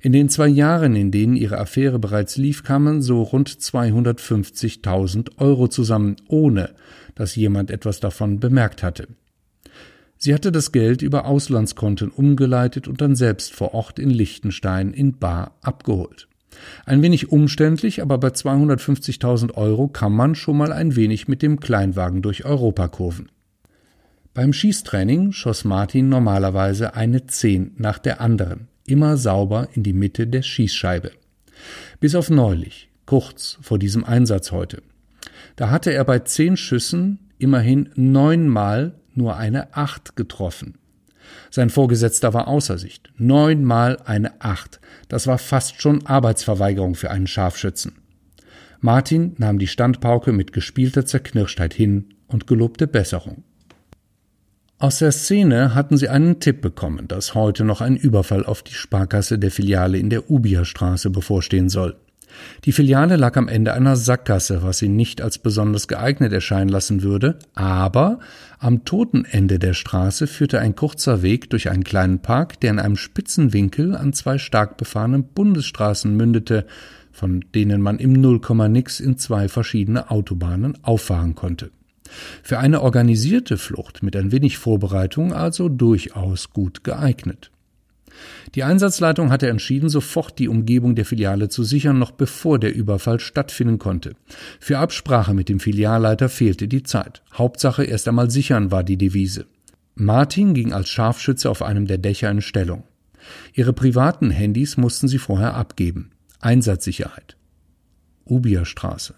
In 0.00 0.12
den 0.12 0.28
zwei 0.28 0.48
Jahren, 0.48 0.96
in 0.96 1.10
denen 1.10 1.36
ihre 1.36 1.58
Affäre 1.58 1.98
bereits 1.98 2.36
lief, 2.36 2.62
kamen 2.62 3.02
so 3.02 3.22
rund 3.22 3.50
250.000 3.50 5.38
Euro 5.38 5.68
zusammen, 5.68 6.16
ohne 6.28 6.70
dass 7.14 7.36
jemand 7.36 7.70
etwas 7.70 8.00
davon 8.00 8.40
bemerkt 8.40 8.82
hatte. 8.82 9.08
Sie 10.16 10.34
hatte 10.34 10.52
das 10.52 10.72
Geld 10.72 11.00
über 11.00 11.24
Auslandskonten 11.24 12.10
umgeleitet 12.10 12.88
und 12.88 13.00
dann 13.00 13.16
selbst 13.16 13.54
vor 13.54 13.74
Ort 13.74 13.98
in 13.98 14.10
Liechtenstein 14.10 14.92
in 14.92 15.18
Bar 15.18 15.56
abgeholt. 15.62 16.28
Ein 16.84 17.02
wenig 17.02 17.30
umständlich, 17.32 18.02
aber 18.02 18.18
bei 18.18 18.28
250.000 18.28 19.54
Euro 19.54 19.88
kann 19.88 20.12
man 20.12 20.34
schon 20.34 20.58
mal 20.58 20.72
ein 20.72 20.96
wenig 20.96 21.28
mit 21.28 21.42
dem 21.42 21.60
Kleinwagen 21.60 22.22
durch 22.22 22.44
Europa 22.44 22.88
kurven. 22.88 23.30
Beim 24.34 24.52
Schießtraining 24.52 25.32
schoss 25.32 25.64
Martin 25.64 26.08
normalerweise 26.08 26.94
eine 26.94 27.26
Zehn 27.26 27.72
nach 27.76 27.98
der 27.98 28.20
anderen, 28.20 28.68
immer 28.90 29.16
sauber 29.16 29.68
in 29.74 29.82
die 29.82 29.92
Mitte 29.92 30.26
der 30.26 30.42
Schießscheibe. 30.42 31.12
Bis 32.00 32.14
auf 32.14 32.30
neulich, 32.30 32.90
kurz 33.06 33.58
vor 33.60 33.78
diesem 33.78 34.04
Einsatz 34.04 34.52
heute. 34.52 34.82
Da 35.56 35.70
hatte 35.70 35.92
er 35.92 36.04
bei 36.04 36.20
zehn 36.20 36.56
Schüssen 36.56 37.30
immerhin 37.38 37.90
neunmal 37.94 38.94
nur 39.14 39.36
eine 39.36 39.74
Acht 39.74 40.16
getroffen. 40.16 40.78
Sein 41.50 41.70
Vorgesetzter 41.70 42.32
war 42.34 42.48
außer 42.48 42.78
Sicht. 42.78 43.12
Neunmal 43.16 43.98
eine 44.04 44.40
Acht. 44.40 44.80
Das 45.08 45.26
war 45.26 45.38
fast 45.38 45.80
schon 45.80 46.06
Arbeitsverweigerung 46.06 46.94
für 46.94 47.10
einen 47.10 47.26
Scharfschützen. 47.26 47.92
Martin 48.80 49.34
nahm 49.36 49.58
die 49.58 49.66
Standpauke 49.66 50.32
mit 50.32 50.52
gespielter 50.52 51.04
Zerknirschtheit 51.04 51.74
hin 51.74 52.14
und 52.28 52.46
gelobte 52.46 52.86
Besserung. 52.86 53.44
Aus 54.80 54.96
der 54.96 55.12
Szene 55.12 55.74
hatten 55.74 55.98
sie 55.98 56.08
einen 56.08 56.40
Tipp 56.40 56.62
bekommen, 56.62 57.06
dass 57.06 57.34
heute 57.34 57.64
noch 57.64 57.82
ein 57.82 57.98
Überfall 57.98 58.46
auf 58.46 58.62
die 58.62 58.72
Sparkasse 58.72 59.38
der 59.38 59.50
Filiale 59.50 59.98
in 59.98 60.08
der 60.08 60.30
Ubierstraße 60.30 61.10
bevorstehen 61.10 61.68
soll. 61.68 61.96
Die 62.64 62.72
Filiale 62.72 63.16
lag 63.16 63.36
am 63.36 63.46
Ende 63.46 63.74
einer 63.74 63.96
Sackgasse, 63.96 64.62
was 64.62 64.78
sie 64.78 64.88
nicht 64.88 65.20
als 65.20 65.36
besonders 65.36 65.86
geeignet 65.86 66.32
erscheinen 66.32 66.70
lassen 66.70 67.02
würde, 67.02 67.38
aber 67.54 68.20
am 68.58 68.86
toten 68.86 69.26
Ende 69.26 69.58
der 69.58 69.74
Straße 69.74 70.26
führte 70.26 70.60
ein 70.60 70.74
kurzer 70.74 71.20
Weg 71.20 71.50
durch 71.50 71.68
einen 71.68 71.84
kleinen 71.84 72.20
Park, 72.20 72.58
der 72.60 72.70
in 72.70 72.78
einem 72.78 72.96
spitzen 72.96 73.52
Winkel 73.52 73.94
an 73.94 74.14
zwei 74.14 74.38
stark 74.38 74.78
befahrenen 74.78 75.24
Bundesstraßen 75.24 76.16
mündete, 76.16 76.66
von 77.12 77.44
denen 77.54 77.82
man 77.82 77.98
im 77.98 78.14
Nullkomma-Nix 78.14 78.98
in 79.00 79.18
zwei 79.18 79.48
verschiedene 79.48 80.10
Autobahnen 80.10 80.82
auffahren 80.82 81.34
konnte. 81.34 81.70
Für 82.42 82.58
eine 82.58 82.82
organisierte 82.82 83.56
Flucht 83.58 84.02
mit 84.02 84.16
ein 84.16 84.32
wenig 84.32 84.58
Vorbereitung 84.58 85.32
also 85.32 85.68
durchaus 85.68 86.50
gut 86.50 86.84
geeignet. 86.84 87.50
Die 88.54 88.64
Einsatzleitung 88.64 89.30
hatte 89.30 89.48
entschieden, 89.48 89.88
sofort 89.88 90.38
die 90.38 90.48
Umgebung 90.48 90.94
der 90.94 91.04
Filiale 91.04 91.48
zu 91.48 91.62
sichern, 91.62 91.98
noch 91.98 92.10
bevor 92.10 92.58
der 92.58 92.74
Überfall 92.74 93.20
stattfinden 93.20 93.78
konnte. 93.78 94.14
Für 94.58 94.78
Absprache 94.78 95.34
mit 95.34 95.48
dem 95.48 95.60
Filialleiter 95.60 96.28
fehlte 96.28 96.68
die 96.68 96.82
Zeit. 96.82 97.22
Hauptsache 97.32 97.84
erst 97.84 98.08
einmal 98.08 98.30
sichern 98.30 98.70
war 98.70 98.82
die 98.82 98.96
Devise. 98.96 99.46
Martin 99.94 100.54
ging 100.54 100.72
als 100.72 100.88
Scharfschütze 100.88 101.50
auf 101.50 101.62
einem 101.62 101.86
der 101.86 101.98
Dächer 101.98 102.30
in 102.30 102.40
Stellung. 102.40 102.84
Ihre 103.52 103.72
privaten 103.72 104.30
Handys 104.30 104.76
mussten 104.76 105.08
sie 105.08 105.18
vorher 105.18 105.54
abgeben. 105.54 106.10
Einsatzsicherheit. 106.40 107.36
Ubierstraße. 108.24 109.14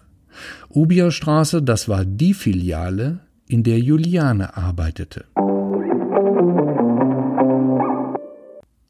Ubierstraße, 0.69 1.61
das 1.61 1.89
war 1.89 2.05
die 2.05 2.33
Filiale, 2.33 3.19
in 3.47 3.63
der 3.63 3.79
Juliane 3.79 4.55
arbeitete. 4.57 5.25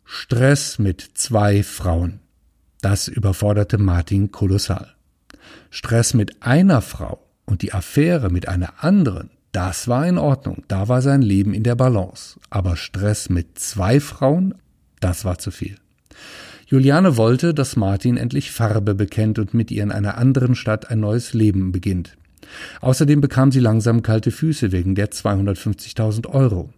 Stress 0.06 0.80
mit 0.80 1.02
zwei 1.16 1.64
Frauen. 1.64 2.20
Das 2.82 3.08
überforderte 3.08 3.78
Martin 3.78 4.32
kolossal. 4.32 4.94
Stress 5.70 6.14
mit 6.14 6.44
einer 6.44 6.82
Frau 6.82 7.20
und 7.46 7.62
die 7.62 7.74
Affäre 7.74 8.30
mit 8.30 8.48
einer 8.48 8.84
anderen, 8.84 9.32
das 9.52 9.88
war 9.88 10.08
in 10.08 10.18
Ordnung, 10.18 10.64
da 10.68 10.88
war 10.88 11.02
sein 11.02 11.22
Leben 11.22 11.54
in 11.54 11.64
der 11.64 11.76
Balance. 11.76 12.40
Aber 12.50 12.76
Stress 12.76 13.30
mit 13.30 13.60
zwei 13.60 14.00
Frauen, 14.00 14.56
das 15.00 15.26
war 15.26 15.38
zu 15.38 15.52
viel. 15.52 15.78
Juliane 16.74 17.18
wollte, 17.18 17.54
dass 17.54 17.76
Martin 17.76 18.18
endlich 18.18 18.50
Farbe 18.50 18.96
bekennt 18.96 19.38
und 19.38 19.54
mit 19.54 19.70
ihr 19.70 19.84
in 19.84 19.92
einer 19.92 20.18
anderen 20.18 20.56
Stadt 20.56 20.90
ein 20.90 21.02
neues 21.02 21.36
Leben 21.36 21.72
beginnt. 21.72 22.18
Außerdem 22.82 23.22
bekam 23.22 23.52
sie 23.52 23.60
langsam 23.60 24.02
kalte 24.02 24.32
Füße 24.32 24.72
wegen 24.72 24.96
der 24.96 25.12
250.000 25.12 26.28
Euro. 26.30 26.74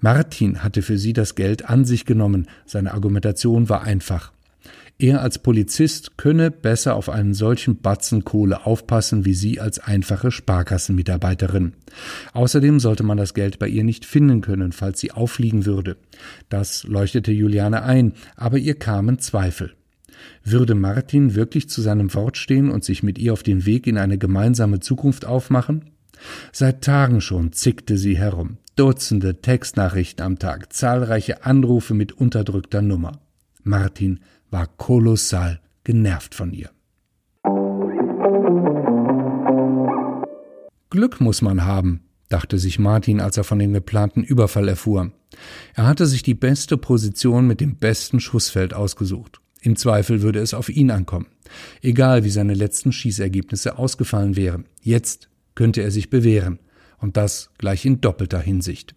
Martin 0.00 0.64
hatte 0.64 0.80
für 0.80 0.96
sie 0.96 1.12
das 1.12 1.34
Geld 1.34 1.68
an 1.68 1.84
sich 1.84 2.06
genommen, 2.06 2.48
seine 2.64 2.94
Argumentation 2.94 3.68
war 3.68 3.82
einfach. 3.82 4.32
Er 4.98 5.22
als 5.22 5.40
Polizist 5.40 6.16
könne 6.16 6.52
besser 6.52 6.94
auf 6.94 7.08
einen 7.08 7.34
solchen 7.34 7.78
Batzen 7.78 8.24
Kohle 8.24 8.64
aufpassen 8.64 9.24
wie 9.24 9.34
sie 9.34 9.60
als 9.60 9.80
einfache 9.80 10.30
Sparkassenmitarbeiterin. 10.30 11.72
Außerdem 12.32 12.78
sollte 12.78 13.02
man 13.02 13.16
das 13.16 13.34
Geld 13.34 13.58
bei 13.58 13.66
ihr 13.66 13.82
nicht 13.82 14.04
finden 14.04 14.40
können, 14.40 14.70
falls 14.70 15.00
sie 15.00 15.10
auffliegen 15.10 15.66
würde. 15.66 15.96
Das 16.48 16.84
leuchtete 16.84 17.32
Juliane 17.32 17.82
ein, 17.82 18.12
aber 18.36 18.58
ihr 18.58 18.76
kamen 18.76 19.18
Zweifel. 19.18 19.72
Würde 20.44 20.76
Martin 20.76 21.34
wirklich 21.34 21.68
zu 21.68 21.82
seinem 21.82 22.14
Wort 22.14 22.36
stehen 22.36 22.70
und 22.70 22.84
sich 22.84 23.02
mit 23.02 23.18
ihr 23.18 23.32
auf 23.32 23.42
den 23.42 23.66
Weg 23.66 23.88
in 23.88 23.98
eine 23.98 24.16
gemeinsame 24.16 24.78
Zukunft 24.78 25.24
aufmachen? 25.24 25.90
Seit 26.52 26.82
Tagen 26.82 27.20
schon 27.20 27.52
zickte 27.52 27.98
sie 27.98 28.16
herum. 28.16 28.58
Dutzende 28.76 29.40
Textnachrichten 29.40 30.24
am 30.24 30.38
Tag, 30.38 30.72
zahlreiche 30.72 31.44
Anrufe 31.44 31.94
mit 31.94 32.12
unterdrückter 32.12 32.80
Nummer. 32.80 33.20
Martin 33.62 34.20
war 34.54 34.68
kolossal 34.68 35.60
genervt 35.82 36.32
von 36.32 36.52
ihr. 36.52 36.70
Glück 40.90 41.20
muss 41.20 41.42
man 41.42 41.64
haben, 41.64 42.04
dachte 42.28 42.60
sich 42.60 42.78
Martin, 42.78 43.20
als 43.20 43.36
er 43.36 43.42
von 43.42 43.58
dem 43.58 43.72
geplanten 43.72 44.22
Überfall 44.22 44.68
erfuhr. 44.68 45.10
Er 45.74 45.86
hatte 45.88 46.06
sich 46.06 46.22
die 46.22 46.34
beste 46.34 46.76
Position 46.76 47.48
mit 47.48 47.60
dem 47.60 47.74
besten 47.74 48.20
Schussfeld 48.20 48.74
ausgesucht. 48.74 49.40
Im 49.60 49.74
Zweifel 49.74 50.22
würde 50.22 50.38
es 50.38 50.54
auf 50.54 50.68
ihn 50.68 50.92
ankommen. 50.92 51.26
Egal 51.82 52.22
wie 52.22 52.30
seine 52.30 52.54
letzten 52.54 52.92
Schießergebnisse 52.92 53.76
ausgefallen 53.76 54.36
wären. 54.36 54.66
Jetzt 54.80 55.30
könnte 55.56 55.82
er 55.82 55.90
sich 55.90 56.10
bewähren 56.10 56.60
und 56.98 57.16
das 57.16 57.50
gleich 57.58 57.84
in 57.84 58.00
doppelter 58.00 58.40
Hinsicht. 58.40 58.94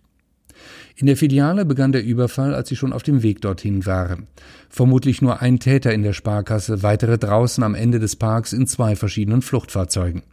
In 1.00 1.06
der 1.06 1.16
Filiale 1.16 1.64
begann 1.64 1.92
der 1.92 2.04
Überfall, 2.04 2.56
als 2.56 2.70
sie 2.70 2.76
schon 2.76 2.92
auf 2.92 3.04
dem 3.04 3.22
Weg 3.22 3.42
dorthin 3.42 3.86
waren. 3.86 4.26
Vermutlich 4.68 5.22
nur 5.22 5.44
ein 5.44 5.60
Täter 5.60 5.94
in 5.94 6.02
der 6.02 6.14
Sparkasse, 6.14 6.82
weitere 6.82 7.20
draußen 7.20 7.64
am 7.64 7.76
Ende 7.76 8.00
des 8.00 8.16
Parks 8.16 8.52
in 8.52 8.66
zwei 8.66 8.96
verschiedenen 8.96 9.44
Fluchtfahrzeugen. 9.44 10.24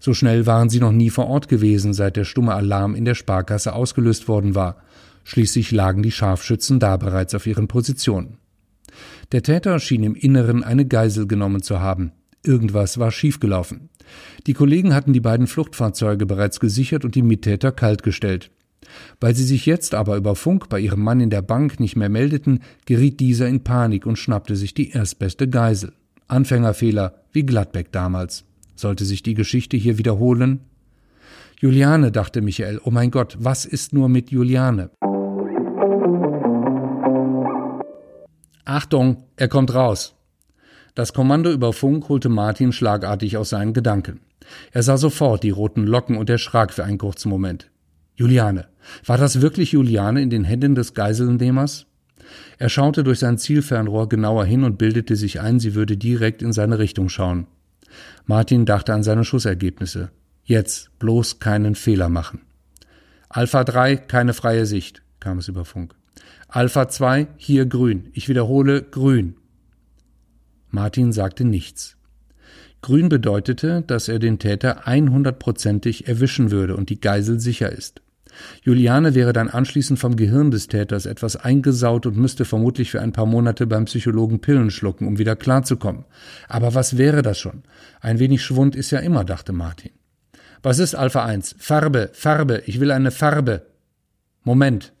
So 0.00 0.12
schnell 0.12 0.46
waren 0.46 0.68
sie 0.68 0.80
noch 0.80 0.90
nie 0.90 1.10
vor 1.10 1.28
Ort 1.28 1.48
gewesen, 1.48 1.94
seit 1.94 2.16
der 2.16 2.24
stumme 2.24 2.54
Alarm 2.54 2.96
in 2.96 3.04
der 3.04 3.14
Sparkasse 3.14 3.72
ausgelöst 3.72 4.26
worden 4.26 4.56
war. 4.56 4.78
Schließlich 5.22 5.70
lagen 5.70 6.02
die 6.02 6.10
Scharfschützen 6.10 6.80
da 6.80 6.96
bereits 6.96 7.32
auf 7.36 7.46
ihren 7.46 7.68
Positionen. 7.68 8.38
Der 9.30 9.44
Täter 9.44 9.78
schien 9.78 10.02
im 10.02 10.16
Inneren 10.16 10.64
eine 10.64 10.86
Geisel 10.86 11.28
genommen 11.28 11.62
zu 11.62 11.78
haben. 11.78 12.10
Irgendwas 12.42 12.98
war 12.98 13.12
schiefgelaufen. 13.12 13.90
Die 14.48 14.54
Kollegen 14.54 14.92
hatten 14.92 15.12
die 15.12 15.20
beiden 15.20 15.46
Fluchtfahrzeuge 15.46 16.26
bereits 16.26 16.58
gesichert 16.58 17.04
und 17.04 17.14
die 17.14 17.22
Mittäter 17.22 17.70
kaltgestellt. 17.70 18.50
Weil 19.20 19.34
sie 19.34 19.44
sich 19.44 19.66
jetzt 19.66 19.94
aber 19.94 20.16
über 20.16 20.34
Funk 20.34 20.68
bei 20.68 20.80
ihrem 20.80 21.02
Mann 21.02 21.20
in 21.20 21.30
der 21.30 21.42
Bank 21.42 21.80
nicht 21.80 21.96
mehr 21.96 22.08
meldeten, 22.08 22.60
geriet 22.86 23.20
dieser 23.20 23.48
in 23.48 23.64
Panik 23.64 24.06
und 24.06 24.18
schnappte 24.18 24.56
sich 24.56 24.74
die 24.74 24.90
erstbeste 24.90 25.48
Geisel. 25.48 25.92
Anfängerfehler, 26.28 27.14
wie 27.32 27.44
Gladbeck 27.44 27.92
damals. 27.92 28.44
Sollte 28.74 29.04
sich 29.04 29.22
die 29.22 29.34
Geschichte 29.34 29.76
hier 29.76 29.98
wiederholen? 29.98 30.60
Juliane, 31.60 32.10
dachte 32.10 32.42
Michael, 32.42 32.80
oh 32.84 32.90
mein 32.90 33.10
Gott, 33.10 33.36
was 33.38 33.64
ist 33.64 33.92
nur 33.92 34.08
mit 34.08 34.30
Juliane? 34.30 34.90
Achtung, 38.64 39.24
er 39.36 39.48
kommt 39.48 39.74
raus. 39.74 40.14
Das 40.94 41.12
Kommando 41.12 41.50
über 41.50 41.72
Funk 41.72 42.08
holte 42.08 42.28
Martin 42.28 42.72
schlagartig 42.72 43.36
aus 43.36 43.50
seinen 43.50 43.72
Gedanken. 43.72 44.20
Er 44.72 44.82
sah 44.82 44.96
sofort 44.96 45.42
die 45.42 45.50
roten 45.50 45.84
Locken 45.84 46.16
und 46.16 46.30
erschrak 46.30 46.72
für 46.72 46.84
einen 46.84 46.98
kurzen 46.98 47.28
Moment. 47.28 47.70
Juliane. 48.14 48.68
War 49.04 49.18
das 49.18 49.40
wirklich 49.40 49.72
Juliane 49.72 50.22
in 50.22 50.30
den 50.30 50.44
Händen 50.44 50.74
des 50.74 50.94
Geiselnehmers? 50.94 51.86
Er 52.58 52.68
schaute 52.68 53.04
durch 53.04 53.18
sein 53.18 53.38
Zielfernrohr 53.38 54.08
genauer 54.08 54.44
hin 54.44 54.64
und 54.64 54.78
bildete 54.78 55.16
sich 55.16 55.40
ein, 55.40 55.58
sie 55.58 55.74
würde 55.74 55.96
direkt 55.96 56.42
in 56.42 56.52
seine 56.52 56.78
Richtung 56.78 57.08
schauen. 57.08 57.46
Martin 58.26 58.66
dachte 58.66 58.94
an 58.94 59.02
seine 59.02 59.24
Schussergebnisse. 59.24 60.10
Jetzt 60.44 60.96
bloß 60.98 61.38
keinen 61.38 61.74
Fehler 61.74 62.08
machen. 62.08 62.42
Alpha 63.28 63.64
3, 63.64 63.96
keine 63.96 64.34
freie 64.34 64.66
Sicht, 64.66 65.02
kam 65.20 65.38
es 65.38 65.48
über 65.48 65.64
Funk. 65.64 65.94
Alpha 66.48 66.88
2, 66.88 67.26
hier 67.36 67.66
grün. 67.66 68.10
Ich 68.12 68.28
wiederhole, 68.28 68.82
grün. 68.82 69.36
Martin 70.70 71.12
sagte 71.12 71.44
nichts. 71.44 71.96
Grün 72.82 73.08
bedeutete, 73.08 73.82
dass 73.86 74.08
er 74.08 74.18
den 74.18 74.38
Täter 74.38 74.86
100%ig 74.86 76.06
erwischen 76.06 76.50
würde 76.50 76.76
und 76.76 76.90
die 76.90 77.00
Geisel 77.00 77.40
sicher 77.40 77.72
ist. 77.72 78.02
Juliane 78.62 79.14
wäre 79.14 79.32
dann 79.32 79.48
anschließend 79.48 79.98
vom 79.98 80.16
Gehirn 80.16 80.50
des 80.50 80.68
Täters 80.68 81.06
etwas 81.06 81.36
eingesaut 81.36 82.06
und 82.06 82.16
müsste 82.16 82.44
vermutlich 82.44 82.90
für 82.90 83.00
ein 83.00 83.12
paar 83.12 83.26
Monate 83.26 83.66
beim 83.66 83.84
Psychologen 83.86 84.40
Pillen 84.40 84.70
schlucken, 84.70 85.06
um 85.06 85.18
wieder 85.18 85.36
klarzukommen. 85.36 86.04
Aber 86.48 86.74
was 86.74 86.96
wäre 86.96 87.22
das 87.22 87.38
schon? 87.38 87.62
Ein 88.00 88.18
wenig 88.18 88.42
Schwund 88.42 88.76
ist 88.76 88.90
ja 88.90 89.00
immer, 89.00 89.24
dachte 89.24 89.52
Martin. 89.52 89.92
Was 90.62 90.78
ist 90.78 90.94
Alpha 90.94 91.24
1? 91.24 91.56
Farbe, 91.58 92.10
Farbe, 92.14 92.62
ich 92.66 92.80
will 92.80 92.90
eine 92.90 93.10
Farbe. 93.10 93.66
Moment. 94.42 94.92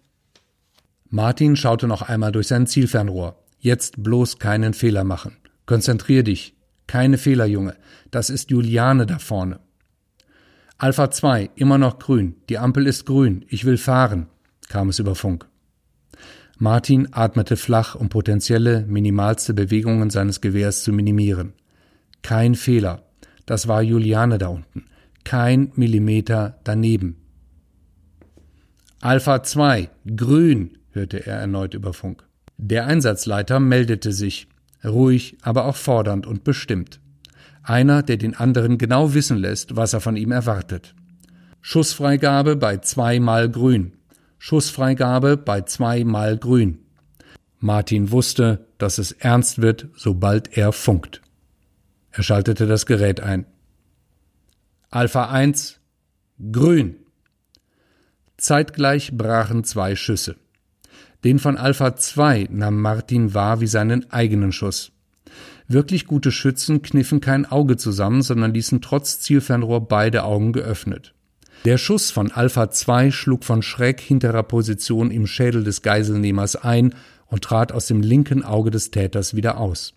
Martin 1.08 1.56
schaute 1.56 1.86
noch 1.86 2.02
einmal 2.02 2.32
durch 2.32 2.48
sein 2.48 2.66
Zielfernrohr. 2.66 3.42
Jetzt 3.58 4.02
bloß 4.02 4.38
keinen 4.38 4.74
Fehler 4.74 5.04
machen. 5.04 5.36
Konzentrier 5.64 6.22
dich. 6.22 6.54
Keine 6.86 7.16
Fehler, 7.16 7.46
Junge. 7.46 7.76
Das 8.10 8.28
ist 8.28 8.50
Juliane 8.50 9.06
da 9.06 9.18
vorne. 9.18 9.60
Alpha 10.76 11.10
2, 11.10 11.50
immer 11.54 11.78
noch 11.78 11.98
grün. 11.98 12.34
Die 12.48 12.58
Ampel 12.58 12.86
ist 12.86 13.06
grün. 13.06 13.44
Ich 13.48 13.64
will 13.64 13.78
fahren, 13.78 14.26
kam 14.68 14.88
es 14.88 14.98
über 14.98 15.14
Funk. 15.14 15.46
Martin 16.58 17.08
atmete 17.12 17.56
flach, 17.56 17.94
um 17.94 18.08
potenzielle 18.08 18.84
minimalste 18.86 19.54
Bewegungen 19.54 20.10
seines 20.10 20.40
Gewehrs 20.40 20.82
zu 20.82 20.92
minimieren. 20.92 21.52
Kein 22.22 22.54
Fehler. 22.54 23.04
Das 23.46 23.68
war 23.68 23.82
Juliane 23.82 24.38
da 24.38 24.48
unten. 24.48 24.86
Kein 25.24 25.72
Millimeter 25.76 26.58
daneben. 26.64 27.16
Alpha 29.00 29.42
2, 29.42 29.90
grün, 30.16 30.78
hörte 30.90 31.26
er 31.26 31.36
erneut 31.36 31.74
über 31.74 31.92
Funk. 31.92 32.24
Der 32.56 32.86
Einsatzleiter 32.86 33.60
meldete 33.60 34.12
sich, 34.12 34.48
ruhig, 34.84 35.36
aber 35.42 35.66
auch 35.66 35.76
fordernd 35.76 36.26
und 36.26 36.44
bestimmt. 36.44 37.00
Einer, 37.64 38.02
der 38.02 38.18
den 38.18 38.34
anderen 38.34 38.76
genau 38.76 39.14
wissen 39.14 39.38
lässt, 39.38 39.74
was 39.74 39.94
er 39.94 40.00
von 40.00 40.16
ihm 40.16 40.32
erwartet. 40.32 40.94
Schussfreigabe 41.62 42.56
bei 42.56 42.76
zweimal 42.76 43.48
grün. 43.48 43.94
Schussfreigabe 44.38 45.38
bei 45.38 45.62
zweimal 45.62 46.36
grün. 46.36 46.80
Martin 47.58 48.10
wusste, 48.10 48.66
dass 48.76 48.98
es 48.98 49.12
ernst 49.12 49.62
wird, 49.62 49.88
sobald 49.96 50.58
er 50.58 50.72
funkt. 50.72 51.22
Er 52.10 52.22
schaltete 52.22 52.66
das 52.66 52.84
Gerät 52.84 53.20
ein. 53.20 53.46
Alpha 54.90 55.30
1 55.30 55.80
grün. 56.52 56.96
Zeitgleich 58.36 59.16
brachen 59.16 59.64
zwei 59.64 59.96
Schüsse. 59.96 60.36
Den 61.24 61.38
von 61.38 61.56
Alpha 61.56 61.96
2 61.96 62.48
nahm 62.50 62.78
Martin 62.78 63.32
wahr 63.32 63.62
wie 63.62 63.66
seinen 63.66 64.10
eigenen 64.12 64.52
Schuss. 64.52 64.92
Wirklich 65.66 66.06
gute 66.06 66.30
Schützen 66.30 66.82
kniffen 66.82 67.20
kein 67.20 67.46
Auge 67.46 67.76
zusammen, 67.76 68.22
sondern 68.22 68.52
ließen 68.52 68.82
trotz 68.82 69.20
Zielfernrohr 69.20 69.88
beide 69.88 70.24
Augen 70.24 70.52
geöffnet. 70.52 71.14
Der 71.64 71.78
Schuss 71.78 72.10
von 72.10 72.30
Alpha 72.30 72.70
2 72.70 73.10
schlug 73.10 73.44
von 73.44 73.62
schräg 73.62 74.00
hinterer 74.00 74.42
Position 74.42 75.10
im 75.10 75.26
Schädel 75.26 75.64
des 75.64 75.80
Geiselnehmers 75.80 76.56
ein 76.56 76.94
und 77.26 77.42
trat 77.42 77.72
aus 77.72 77.86
dem 77.86 78.02
linken 78.02 78.44
Auge 78.44 78.70
des 78.70 78.90
Täters 78.90 79.34
wieder 79.34 79.58
aus. 79.58 79.94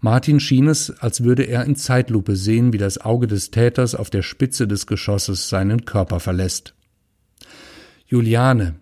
Martin 0.00 0.38
schien 0.40 0.68
es, 0.68 0.90
als 0.90 1.24
würde 1.24 1.44
er 1.44 1.64
in 1.64 1.76
Zeitlupe 1.76 2.36
sehen, 2.36 2.74
wie 2.74 2.78
das 2.78 2.98
Auge 2.98 3.26
des 3.26 3.50
Täters 3.50 3.94
auf 3.94 4.10
der 4.10 4.20
Spitze 4.20 4.68
des 4.68 4.86
Geschosses 4.86 5.48
seinen 5.48 5.86
Körper 5.86 6.20
verlässt. 6.20 6.74
Juliane, 8.06 8.74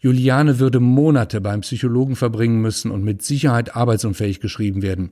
Juliane 0.00 0.60
würde 0.60 0.78
Monate 0.78 1.40
beim 1.40 1.62
Psychologen 1.62 2.14
verbringen 2.14 2.60
müssen 2.60 2.90
und 2.92 3.02
mit 3.02 3.22
Sicherheit 3.22 3.74
arbeitsunfähig 3.74 4.38
geschrieben 4.38 4.80
werden. 4.80 5.10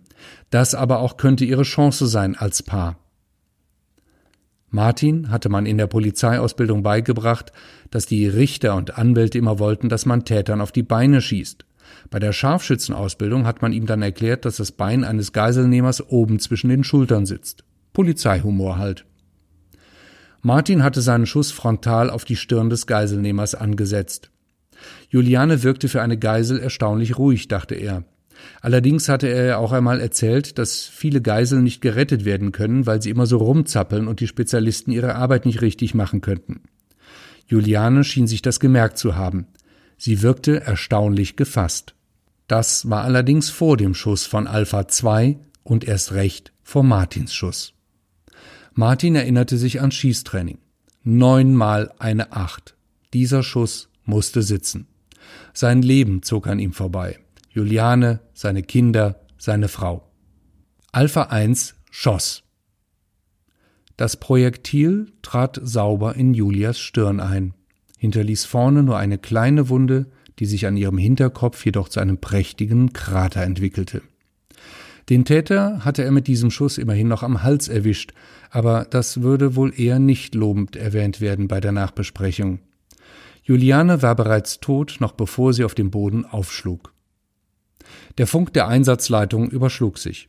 Das 0.50 0.74
aber 0.74 1.00
auch 1.00 1.16
könnte 1.16 1.44
ihre 1.44 1.64
Chance 1.64 2.06
sein 2.06 2.36
als 2.36 2.62
Paar. 2.62 2.98
Martin 4.70 5.30
hatte 5.30 5.48
man 5.48 5.66
in 5.66 5.78
der 5.78 5.86
Polizeiausbildung 5.86 6.82
beigebracht, 6.82 7.52
dass 7.90 8.06
die 8.06 8.28
Richter 8.28 8.76
und 8.76 8.98
Anwälte 8.98 9.38
immer 9.38 9.58
wollten, 9.58 9.88
dass 9.88 10.06
man 10.06 10.24
Tätern 10.24 10.60
auf 10.60 10.70
die 10.70 10.82
Beine 10.82 11.20
schießt. 11.20 11.64
Bei 12.10 12.18
der 12.18 12.32
Scharfschützenausbildung 12.32 13.46
hat 13.46 13.62
man 13.62 13.72
ihm 13.72 13.86
dann 13.86 14.02
erklärt, 14.02 14.44
dass 14.44 14.56
das 14.56 14.72
Bein 14.72 15.04
eines 15.04 15.32
Geiselnehmers 15.32 16.10
oben 16.10 16.38
zwischen 16.38 16.68
den 16.68 16.84
Schultern 16.84 17.26
sitzt. 17.26 17.64
Polizeihumor 17.92 18.78
halt. 18.78 19.04
Martin 20.42 20.82
hatte 20.82 21.00
seinen 21.00 21.26
Schuss 21.26 21.50
frontal 21.50 22.10
auf 22.10 22.24
die 22.24 22.36
Stirn 22.36 22.70
des 22.70 22.86
Geiselnehmers 22.86 23.54
angesetzt. 23.54 24.30
Juliane 25.08 25.62
wirkte 25.62 25.88
für 25.88 26.02
eine 26.02 26.18
Geisel 26.18 26.58
erstaunlich 26.58 27.18
ruhig, 27.18 27.48
dachte 27.48 27.74
er. 27.74 28.04
Allerdings 28.60 29.08
hatte 29.08 29.28
er 29.28 29.58
auch 29.58 29.72
einmal 29.72 30.00
erzählt, 30.00 30.58
dass 30.58 30.82
viele 30.82 31.20
Geiseln 31.22 31.64
nicht 31.64 31.80
gerettet 31.80 32.24
werden 32.24 32.52
können, 32.52 32.86
weil 32.86 33.00
sie 33.00 33.10
immer 33.10 33.26
so 33.26 33.38
rumzappeln 33.38 34.08
und 34.08 34.20
die 34.20 34.26
Spezialisten 34.26 34.92
ihre 34.92 35.14
Arbeit 35.14 35.46
nicht 35.46 35.62
richtig 35.62 35.94
machen 35.94 36.20
könnten. 36.20 36.62
Juliane 37.46 38.04
schien 38.04 38.26
sich 38.26 38.42
das 38.42 38.60
gemerkt 38.60 38.98
zu 38.98 39.16
haben. 39.16 39.46
Sie 39.96 40.22
wirkte 40.22 40.60
erstaunlich 40.60 41.36
gefasst. 41.36 41.94
Das 42.48 42.90
war 42.90 43.04
allerdings 43.04 43.50
vor 43.50 43.76
dem 43.76 43.94
Schuss 43.94 44.24
von 44.24 44.46
Alpha 44.46 44.88
2 44.88 45.38
und 45.62 45.84
erst 45.84 46.12
recht 46.12 46.52
vor 46.62 46.82
Martins 46.82 47.34
Schuss. 47.34 47.72
Martin 48.74 49.14
erinnerte 49.14 49.56
sich 49.56 49.80
an 49.80 49.90
Schießtraining. 49.90 50.58
Neunmal 51.02 51.92
eine 51.98 52.32
Acht. 52.32 52.76
Dieser 53.14 53.42
Schuss 53.42 53.88
musste 54.06 54.42
sitzen. 54.42 54.86
Sein 55.52 55.82
Leben 55.82 56.22
zog 56.22 56.46
an 56.46 56.58
ihm 56.58 56.72
vorbei. 56.72 57.18
Juliane, 57.50 58.20
seine 58.32 58.62
Kinder, 58.62 59.20
seine 59.38 59.68
Frau. 59.68 60.10
Alpha 60.92 61.22
1 61.24 61.74
schoss. 61.90 62.42
Das 63.96 64.18
Projektil 64.18 65.12
trat 65.22 65.58
sauber 65.62 66.16
in 66.16 66.34
Julias 66.34 66.78
Stirn 66.78 67.20
ein, 67.20 67.54
hinterließ 67.98 68.44
vorne 68.44 68.82
nur 68.82 68.98
eine 68.98 69.16
kleine 69.16 69.70
Wunde, 69.70 70.06
die 70.38 70.46
sich 70.46 70.66
an 70.66 70.76
ihrem 70.76 70.98
Hinterkopf 70.98 71.64
jedoch 71.64 71.88
zu 71.88 72.00
einem 72.00 72.18
prächtigen 72.18 72.92
Krater 72.92 73.42
entwickelte. 73.42 74.02
Den 75.08 75.24
Täter 75.24 75.84
hatte 75.84 76.02
er 76.04 76.10
mit 76.10 76.26
diesem 76.26 76.50
Schuss 76.50 76.78
immerhin 76.78 77.08
noch 77.08 77.22
am 77.22 77.42
Hals 77.42 77.68
erwischt, 77.68 78.12
aber 78.50 78.86
das 78.90 79.22
würde 79.22 79.54
wohl 79.56 79.72
eher 79.78 79.98
nicht 79.98 80.34
lobend 80.34 80.76
erwähnt 80.76 81.20
werden 81.20 81.48
bei 81.48 81.60
der 81.60 81.72
Nachbesprechung. 81.72 82.58
Juliane 83.46 84.02
war 84.02 84.16
bereits 84.16 84.58
tot, 84.58 84.96
noch 84.98 85.12
bevor 85.12 85.52
sie 85.52 85.62
auf 85.62 85.76
dem 85.76 85.92
Boden 85.92 86.24
aufschlug. 86.24 86.92
Der 88.18 88.26
Funk 88.26 88.52
der 88.52 88.66
Einsatzleitung 88.66 89.48
überschlug 89.50 89.98
sich. 89.98 90.28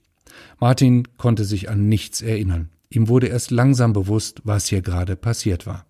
Martin 0.59 1.07
konnte 1.17 1.43
sich 1.43 1.67
an 1.67 1.89
nichts 1.89 2.21
erinnern. 2.21 2.69
Ihm 2.91 3.07
wurde 3.07 3.25
erst 3.25 3.49
langsam 3.49 3.91
bewusst, 3.91 4.41
was 4.43 4.67
hier 4.67 4.83
gerade 4.83 5.15
passiert 5.15 5.65
war. 5.65 5.87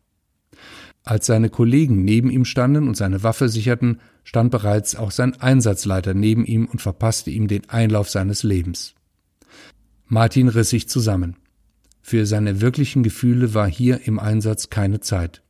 Als 1.04 1.26
seine 1.26 1.50
Kollegen 1.50 2.06
neben 2.06 2.30
ihm 2.30 2.46
standen 2.46 2.88
und 2.88 2.96
seine 2.96 3.24
Waffe 3.24 3.50
sicherten, 3.50 4.00
stand 4.24 4.50
bereits 4.50 4.96
auch 4.96 5.12
sein 5.12 5.40
Einsatzleiter 5.40 6.14
neben 6.14 6.46
ihm 6.46 6.66
und 6.66 6.82
verpasste 6.82 7.30
ihm 7.30 7.50
den 7.50 7.70
Einlauf 7.70 8.10
seines 8.10 8.44
Lebens. 8.44 8.96
Martin 10.06 10.48
riss 10.48 10.70
sich 10.70 10.88
zusammen. 10.88 11.36
Für 12.02 12.26
seine 12.26 12.62
wirklichen 12.62 13.04
Gefühle 13.04 13.54
war 13.54 13.68
hier 13.70 14.08
im 14.08 14.18
Einsatz 14.18 14.70
keine 14.70 15.02
Zeit. 15.02 15.42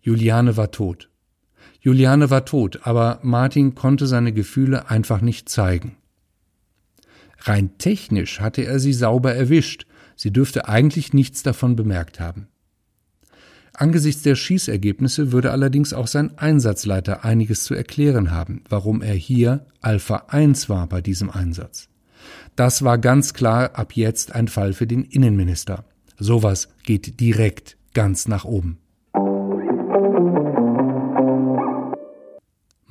Juliane 0.00 0.56
war 0.56 0.70
tot. 0.70 1.10
Juliane 1.80 2.30
war 2.30 2.44
tot, 2.44 2.80
aber 2.84 3.20
Martin 3.22 3.74
konnte 3.74 4.06
seine 4.06 4.32
Gefühle 4.32 4.90
einfach 4.90 5.20
nicht 5.20 5.48
zeigen. 5.48 5.96
Rein 7.38 7.78
technisch 7.78 8.40
hatte 8.40 8.64
er 8.64 8.78
sie 8.78 8.92
sauber 8.92 9.34
erwischt, 9.34 9.86
sie 10.16 10.30
dürfte 10.30 10.68
eigentlich 10.68 11.14
nichts 11.14 11.42
davon 11.42 11.76
bemerkt 11.76 12.20
haben. 12.20 12.48
Angesichts 13.72 14.22
der 14.22 14.34
Schießergebnisse 14.34 15.32
würde 15.32 15.52
allerdings 15.52 15.94
auch 15.94 16.06
sein 16.06 16.36
Einsatzleiter 16.36 17.24
einiges 17.24 17.64
zu 17.64 17.74
erklären 17.74 18.30
haben, 18.30 18.62
warum 18.68 19.00
er 19.00 19.14
hier 19.14 19.64
Alpha 19.80 20.24
1 20.28 20.68
war 20.68 20.86
bei 20.86 21.00
diesem 21.00 21.30
Einsatz. 21.30 21.88
Das 22.56 22.82
war 22.84 22.98
ganz 22.98 23.32
klar 23.32 23.74
ab 23.76 23.92
jetzt 23.94 24.34
ein 24.34 24.48
Fall 24.48 24.74
für 24.74 24.86
den 24.86 25.04
Innenminister. 25.04 25.84
Sowas 26.18 26.68
geht 26.82 27.20
direkt 27.20 27.78
ganz 27.94 28.28
nach 28.28 28.44
oben. 28.44 28.78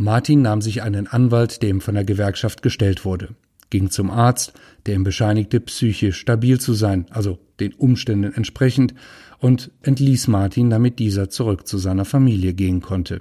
Martin 0.02 0.42
nahm 0.42 0.62
sich 0.62 0.82
einen 0.82 1.08
Anwalt, 1.08 1.62
der 1.62 1.68
ihm 1.68 1.82
von 1.82 1.94
der 1.94 2.06
Gewerkschaft 2.06 2.62
gestellt 2.62 3.04
wurde, 3.04 3.36
ging 3.70 3.90
zum 3.90 4.10
Arzt, 4.10 4.54
der 4.86 4.96
ihm 4.96 5.04
bescheinigte, 5.04 5.60
psychisch 5.60 6.18
stabil 6.18 6.58
zu 6.58 6.72
sein, 6.74 7.06
also 7.10 7.38
den 7.60 7.74
Umständen 7.74 8.32
entsprechend, 8.32 8.94
und 9.40 9.72
entließ 9.82 10.30
Martin, 10.30 10.70
damit 10.70 11.00
dieser 11.00 11.30
zurück 11.30 11.68
zu 11.68 11.78
seiner 11.78 12.06
Familie 12.06 12.54
gehen 12.54 12.80
konnte. 12.82 13.20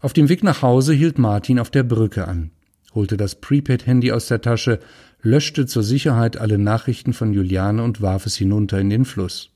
Auf 0.00 0.12
dem 0.12 0.28
Weg 0.28 0.42
nach 0.42 0.60
Hause 0.62 0.92
hielt 0.92 1.20
Martin 1.20 1.60
auf 1.60 1.70
der 1.70 1.84
Brücke 1.84 2.26
an, 2.26 2.50
holte 2.92 3.16
das 3.16 3.36
Prepaid-Handy 3.36 4.10
aus 4.10 4.26
der 4.26 4.40
Tasche, 4.40 4.80
löschte 5.22 5.66
zur 5.66 5.84
Sicherheit 5.84 6.36
alle 6.36 6.58
Nachrichten 6.58 7.12
von 7.12 7.32
Juliane 7.32 7.84
und 7.84 8.02
warf 8.02 8.26
es 8.26 8.34
hinunter 8.34 8.80
in 8.80 8.90
den 8.90 9.04
Fluss. 9.04 9.52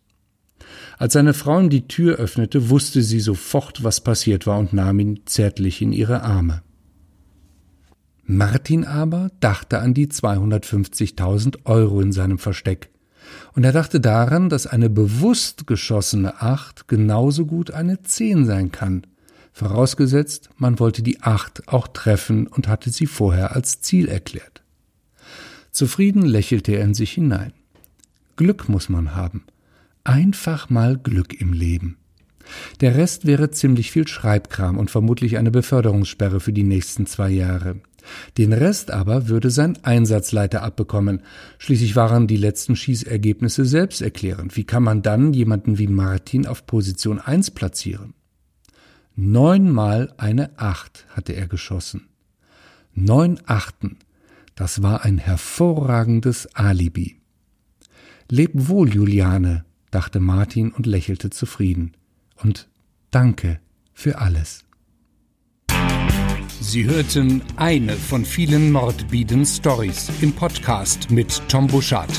Als 0.99 1.15
seine 1.15 1.35
Frau 1.35 1.61
ihm 1.61 1.71
die 1.71 1.89
Tür 1.89 2.17
öffnete, 2.17 2.71
wusste 2.71 3.03
sie 3.03 3.21
sofort, 3.21 3.83
was 3.83 4.01
passiert 4.01 4.47
war 4.47 4.59
und 4.59 4.73
nahm 4.73 4.99
ihn 5.01 5.21
zärtlich 5.27 5.83
in 5.83 5.93
ihre 5.93 6.23
Arme. 6.23 6.63
Martin 8.27 8.85
aber 8.85 9.31
dachte 9.41 9.81
an 9.81 9.93
die 9.93 10.07
250.000 10.07 11.67
Euro 11.67 12.01
in 12.01 12.13
seinem 12.13 12.39
Versteck. 12.39 12.91
Und 13.55 13.65
er 13.65 13.73
dachte 13.73 14.01
daran, 14.01 14.49
dass 14.49 14.67
eine 14.67 14.89
bewusst 14.89 15.67
geschossene 15.67 16.41
Acht 16.41 16.89
genauso 16.89 17.47
gut 17.47 17.71
eine 17.71 18.03
Zehn 18.03 18.47
sein 18.47 18.71
kann. 18.71 19.07
Vorausgesetzt, 19.53 20.51
man 20.57 20.79
wollte 20.79 21.03
die 21.03 21.23
Acht 21.23 21.69
auch 21.69 21.89
treffen 21.89 22.47
und 22.47 22.67
hatte 22.67 22.91
sie 22.91 23.07
vorher 23.07 23.55
als 23.55 23.81
Ziel 23.81 24.09
erklärt. 24.09 24.63
Zufrieden 25.71 26.23
lächelte 26.23 26.73
er 26.73 26.85
in 26.85 26.95
sich 26.95 27.13
hinein. 27.13 27.53
Glück 28.37 28.69
muss 28.69 28.89
man 28.89 29.15
haben. 29.15 29.45
Einfach 30.05 30.69
mal 30.69 30.99
Glück 30.99 31.41
im 31.41 31.55
Leben. 31.55 31.97
Der 32.81 32.95
Rest 32.95 33.27
wäre 33.27 33.51
ziemlich 33.51 33.91
viel 33.91 34.07
Schreibkram 34.07 34.79
und 34.79 34.91
vermutlich 34.91 35.39
eine 35.39 35.51
Beförderungssperre 35.51 36.41
für 36.41 36.53
die 36.53 36.63
nächsten 36.63 37.07
zwei 37.07 37.31
Jahre. 37.31 37.81
Den 38.37 38.53
Rest 38.53 38.91
aber 38.91 39.29
würde 39.29 39.51
sein 39.51 39.79
Einsatzleiter 39.83 40.63
abbekommen. 40.63 41.23
Schließlich 41.59 41.97
waren 41.97 42.27
die 42.27 42.37
letzten 42.37 42.77
Schießergebnisse 42.77 43.65
selbsterklärend. 43.65 44.57
Wie 44.57 44.65
kann 44.65 44.83
man 44.83 45.01
dann 45.01 45.33
jemanden 45.33 45.79
wie 45.79 45.87
Martin 45.87 46.47
auf 46.47 46.67
Position 46.67 47.19
1 47.19 47.53
platzieren? 47.53 48.13
Neunmal 49.17 50.13
eine 50.19 50.59
Acht 50.59 51.07
hatte 51.09 51.33
er 51.33 51.47
geschossen. 51.47 52.09
Neun 52.93 53.41
Achten. 53.47 53.97
Das 54.55 54.83
war 54.83 55.05
ein 55.05 55.17
hervorragendes 55.17 56.55
Alibi. 56.55 57.21
Leb 58.31 58.51
wohl, 58.55 58.93
Juliane, 58.93 59.65
dachte 59.95 60.21
Martin 60.21 60.73
und 60.73 60.87
lächelte 60.87 61.31
zufrieden. 61.31 61.93
Und 62.43 62.69
danke 63.11 63.61
für 63.93 64.19
alles. 64.19 64.65
Sie 66.61 66.85
hörten 66.85 67.43
eine 67.57 67.93
von 67.93 68.25
vielen 68.25 68.73
Mordbieden 68.73 69.47
Stories 69.47 70.11
im 70.21 70.33
Podcast 70.33 71.11
mit 71.11 71.43
Tom 71.49 71.67
Buschardt. 71.67 72.19